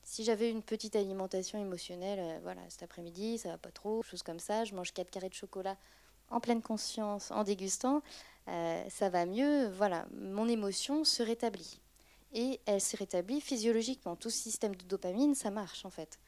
Si 0.03 0.23
j'avais 0.23 0.49
une 0.49 0.63
petite 0.63 0.95
alimentation 0.95 1.59
émotionnelle, 1.59 2.19
euh, 2.19 2.39
voilà, 2.43 2.61
cet 2.69 2.83
après-midi, 2.83 3.37
ça 3.39 3.49
va 3.49 3.57
pas 3.57 3.71
trop, 3.71 4.01
choses 4.03 4.23
comme 4.23 4.39
ça, 4.39 4.63
je 4.63 4.73
mange 4.73 4.93
4 4.93 5.09
carrés 5.09 5.29
de 5.29 5.33
chocolat 5.33 5.75
en 6.29 6.39
pleine 6.39 6.61
conscience, 6.61 7.31
en 7.31 7.43
dégustant, 7.43 8.01
euh, 8.47 8.83
ça 8.89 9.09
va 9.09 9.25
mieux, 9.25 9.67
voilà, 9.69 10.05
mon 10.13 10.47
émotion 10.47 11.03
se 11.03 11.21
rétablit. 11.21 11.81
Et 12.33 12.59
elle 12.65 12.81
se 12.81 12.95
rétablit 12.95 13.41
physiologiquement. 13.41 14.15
Tout 14.15 14.29
système 14.29 14.75
de 14.75 14.85
dopamine, 14.85 15.35
ça 15.35 15.51
marche 15.51 15.85
en 15.85 15.89
fait. 15.89 16.19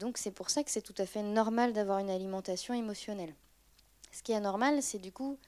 donc 0.00 0.18
c'est 0.18 0.30
pour 0.30 0.50
ça 0.50 0.64
que 0.64 0.70
c'est 0.70 0.82
tout 0.82 0.94
à 0.98 1.06
fait 1.06 1.22
normal 1.22 1.72
d'avoir 1.72 1.98
une 1.98 2.10
alimentation 2.10 2.74
émotionnelle. 2.74 3.34
Ce 4.12 4.22
qui 4.22 4.32
est 4.32 4.36
anormal, 4.36 4.82
c'est 4.82 4.98
du 4.98 5.12
coup 5.12 5.38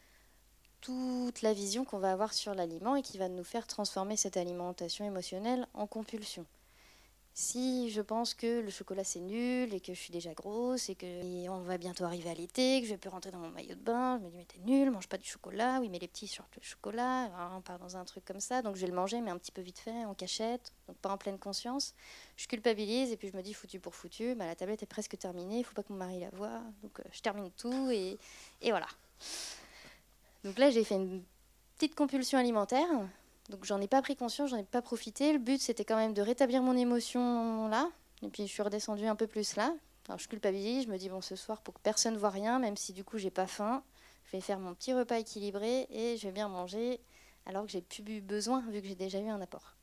toute 0.80 1.42
la 1.42 1.52
vision 1.52 1.84
qu'on 1.84 1.98
va 1.98 2.12
avoir 2.12 2.32
sur 2.32 2.54
l'aliment 2.54 2.96
et 2.96 3.02
qui 3.02 3.18
va 3.18 3.28
nous 3.28 3.44
faire 3.44 3.66
transformer 3.66 4.16
cette 4.16 4.36
alimentation 4.36 5.04
émotionnelle 5.04 5.66
en 5.74 5.86
compulsion. 5.86 6.46
Si 7.32 7.90
je 7.90 8.00
pense 8.00 8.34
que 8.34 8.60
le 8.60 8.70
chocolat 8.70 9.04
c'est 9.04 9.20
nul 9.20 9.72
et 9.72 9.80
que 9.80 9.94
je 9.94 9.98
suis 9.98 10.12
déjà 10.12 10.34
grosse 10.34 10.90
et 10.90 10.94
que 10.96 11.48
on 11.48 11.62
va 11.62 11.78
bientôt 11.78 12.04
arriver 12.04 12.28
à 12.28 12.34
l'été, 12.34 12.80
que 12.80 12.86
je 12.86 12.92
vais 12.92 12.98
plus 12.98 13.08
rentrer 13.08 13.30
dans 13.30 13.38
mon 13.38 13.50
maillot 13.50 13.76
de 13.76 13.80
bain, 13.80 14.18
je 14.18 14.24
me 14.24 14.30
dis 14.30 14.36
mais 14.36 14.44
t'es 14.44 14.58
nul, 14.58 14.90
mange 14.90 15.08
pas 15.08 15.16
du 15.16 15.26
chocolat, 15.26 15.78
oui 15.80 15.88
mais 15.88 15.98
les 16.00 16.08
petits 16.08 16.26
sortent 16.26 16.56
le 16.56 16.62
chocolat, 16.62 17.30
on 17.56 17.60
part 17.60 17.78
dans 17.78 17.96
un 17.96 18.04
truc 18.04 18.24
comme 18.24 18.40
ça, 18.40 18.62
donc 18.62 18.74
je 18.74 18.80
vais 18.80 18.88
le 18.88 18.94
manger 18.94 19.20
mais 19.20 19.30
un 19.30 19.38
petit 19.38 19.52
peu 19.52 19.62
vite 19.62 19.78
fait, 19.78 20.04
en 20.04 20.14
cachette, 20.14 20.72
donc 20.88 20.96
pas 20.98 21.10
en 21.10 21.16
pleine 21.18 21.38
conscience. 21.38 21.94
Je 22.36 22.48
culpabilise 22.48 23.12
et 23.12 23.16
puis 23.16 23.28
je 23.28 23.36
me 23.36 23.42
dis 23.42 23.54
foutu 23.54 23.78
pour 23.78 23.94
foutu, 23.94 24.34
bah, 24.34 24.46
la 24.46 24.56
tablette 24.56 24.82
est 24.82 24.86
presque 24.86 25.16
terminée, 25.16 25.60
il 25.60 25.64
faut 25.64 25.74
pas 25.74 25.84
que 25.84 25.92
mon 25.92 25.98
mari 25.98 26.20
la 26.20 26.30
voie, 26.30 26.60
donc 26.82 26.98
euh, 26.98 27.04
je 27.12 27.20
termine 27.20 27.50
tout 27.52 27.90
et, 27.90 28.18
et 28.60 28.70
voilà. 28.70 28.88
Donc 30.42 30.58
là 30.58 30.70
j'ai 30.70 30.82
fait 30.82 30.96
une 30.96 31.22
petite 31.76 31.94
compulsion 31.94 32.38
alimentaire 32.38 32.88
donc 33.50 33.64
j'en 33.64 33.80
ai 33.80 33.88
pas 33.88 34.00
pris 34.00 34.16
conscience, 34.16 34.50
j'en 34.50 34.56
ai 34.56 34.64
pas 34.64 34.80
profité. 34.80 35.32
Le 35.32 35.38
but 35.38 35.60
c'était 35.60 35.84
quand 35.84 35.96
même 35.96 36.14
de 36.14 36.22
rétablir 36.22 36.62
mon 36.62 36.76
émotion 36.76 37.68
là. 37.68 37.90
Et 38.22 38.28
puis 38.28 38.46
je 38.46 38.52
suis 38.52 38.62
redescendue 38.62 39.06
un 39.06 39.16
peu 39.16 39.26
plus 39.26 39.56
là. 39.56 39.74
Alors 40.08 40.18
je 40.18 40.28
culpabilise, 40.28 40.84
je 40.84 40.88
me 40.88 40.96
dis 40.96 41.08
bon 41.08 41.20
ce 41.20 41.36
soir 41.36 41.60
pour 41.60 41.74
que 41.74 41.80
personne 41.80 42.14
ne 42.14 42.18
voit 42.18 42.30
rien, 42.30 42.58
même 42.58 42.76
si 42.76 42.92
du 42.92 43.04
coup 43.04 43.18
j'ai 43.18 43.30
pas 43.30 43.46
faim, 43.46 43.82
je 44.24 44.32
vais 44.32 44.40
faire 44.40 44.58
mon 44.58 44.74
petit 44.74 44.94
repas 44.94 45.18
équilibré 45.18 45.86
et 45.90 46.16
je 46.16 46.26
vais 46.26 46.32
bien 46.32 46.48
manger 46.48 47.00
alors 47.46 47.64
que 47.64 47.72
j'ai 47.72 47.82
plus 47.82 48.20
besoin 48.20 48.62
vu 48.70 48.80
que 48.80 48.88
j'ai 48.88 48.94
déjà 48.94 49.20
eu 49.20 49.28
un 49.28 49.40
apport. 49.40 49.76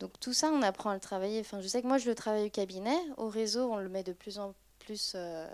Donc 0.00 0.18
tout 0.20 0.32
ça 0.32 0.50
on 0.52 0.62
apprend 0.62 0.90
à 0.90 0.94
le 0.94 1.00
travailler. 1.00 1.40
Enfin 1.40 1.60
je 1.60 1.68
sais 1.68 1.82
que 1.82 1.86
moi 1.86 1.98
je 1.98 2.08
le 2.08 2.14
travaille 2.14 2.46
au 2.46 2.50
cabinet, 2.50 2.96
au 3.16 3.28
réseau 3.28 3.72
on 3.72 3.76
le 3.76 3.88
met 3.88 4.02
de 4.02 4.12
plus 4.12 4.38
en 4.38 4.54
plus 4.80 5.12
euh, 5.14 5.48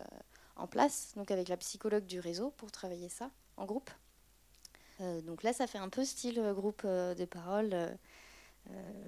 en 0.57 0.67
place, 0.67 1.13
donc 1.17 1.31
avec 1.31 1.49
la 1.49 1.57
psychologue 1.57 2.07
du 2.07 2.21
réseau 2.21 2.51
pour 2.57 2.71
travailler 2.71 3.09
ça 3.09 3.31
en 3.57 3.65
groupe. 3.65 3.91
Euh, 5.01 5.21
donc 5.23 5.43
là, 5.43 5.53
ça 5.53 5.67
fait 5.67 5.79
un 5.79 5.89
peu 5.89 6.05
style 6.05 6.39
euh, 6.39 6.55
groupe 6.55 6.83
euh, 6.85 7.15
de 7.15 7.25
parole. 7.25 7.75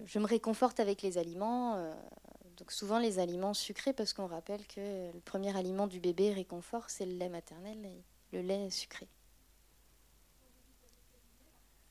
je 0.05 0.19
me 0.19 0.27
réconforte 0.27 0.81
avec 0.81 1.03
les 1.03 1.19
aliments. 1.19 1.77
donc 2.59 2.73
souvent 2.73 2.99
les 2.99 3.19
aliments 3.19 3.55
sucrés, 3.55 3.93
parce 3.93 4.13
qu'on 4.13 4.27
rappelle 4.27 4.67
que 4.67 5.13
le 5.13 5.21
premier 5.21 5.57
aliment 5.57 5.87
du 5.87 6.01
bébé 6.01 6.33
réconfort, 6.33 6.91
c'est 6.91 7.07
le 7.07 7.13
lait 7.13 7.31
maternel 7.31 7.79
le 8.33 8.43
lait 8.43 8.71
sucré. 8.71 9.09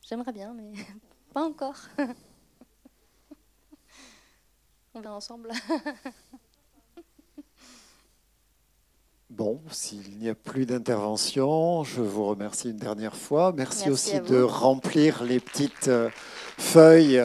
J'aimerais 0.02 0.34
bien, 0.34 0.54
mais 0.54 0.74
pas 1.34 1.44
encore. 1.44 1.80
On 4.94 5.02
va 5.02 5.14
ensemble. 5.14 5.52
Bon, 9.46 9.62
s'il 9.70 10.18
n'y 10.18 10.28
a 10.28 10.34
plus 10.34 10.66
d'intervention, 10.66 11.84
je 11.84 12.02
vous 12.02 12.26
remercie 12.26 12.72
une 12.72 12.78
dernière 12.78 13.16
fois. 13.16 13.54
Merci, 13.56 13.92
aussi 13.92 14.20
de 14.20 14.42
remplir 14.42 15.24
les 15.24 15.40
petites 15.40 15.88
euh, 15.88 16.10
feuilles 16.58 17.22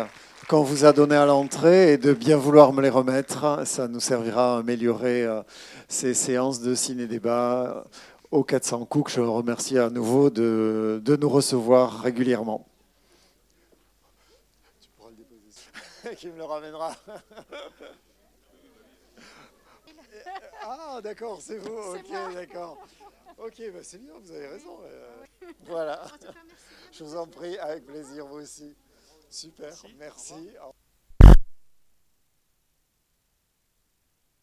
qu'on 0.46 0.62
vous 0.62 0.84
a 0.84 0.92
données 0.92 1.16
à 1.16 1.24
l'entrée 1.24 1.94
et 1.94 1.96
de 1.96 2.12
bien 2.12 2.36
vouloir 2.36 2.74
me 2.74 2.82
les 2.82 2.90
remettre. 2.90 3.62
Ça 3.64 3.88
nous 3.88 4.00
servira 4.00 4.56
à 4.56 4.58
améliorer 4.58 5.24
euh, 5.24 5.40
ces 5.88 6.12
séances 6.12 6.60
de 6.60 6.74
ciné-débat 6.74 7.86
au 8.30 8.44
400 8.44 8.84
coups. 8.84 9.14
Je 9.14 9.22
remercie 9.22 9.78
à 9.78 9.88
nouveau 9.88 10.28
de, 10.28 11.00
de 11.02 11.16
nous 11.16 11.30
recevoir 11.30 12.02
régulièrement. 12.02 12.66
Tu 14.82 14.90
pourras 14.94 15.08
le 15.08 15.16
déposer. 15.16 16.16
Qui 16.18 16.26
me 16.26 16.36
le 16.36 16.44
ramènera 16.44 16.94
Ah, 20.62 21.00
d'accord, 21.02 21.40
c'est 21.40 21.58
vous. 21.58 21.94
Ok, 21.94 22.10
d'accord. 22.34 22.78
Ok, 23.38 23.62
bah 23.72 23.80
c'est 23.82 23.98
bien, 23.98 24.12
vous 24.20 24.30
avez 24.32 24.48
raison. 24.48 24.78
Euh, 24.84 25.22
voilà. 25.60 26.06
Je 26.92 27.04
vous 27.04 27.16
en 27.16 27.26
prie, 27.26 27.56
avec 27.58 27.86
plaisir, 27.86 28.26
vous 28.26 28.40
aussi. 28.40 28.74
Super, 29.30 29.72
merci. 29.98 30.34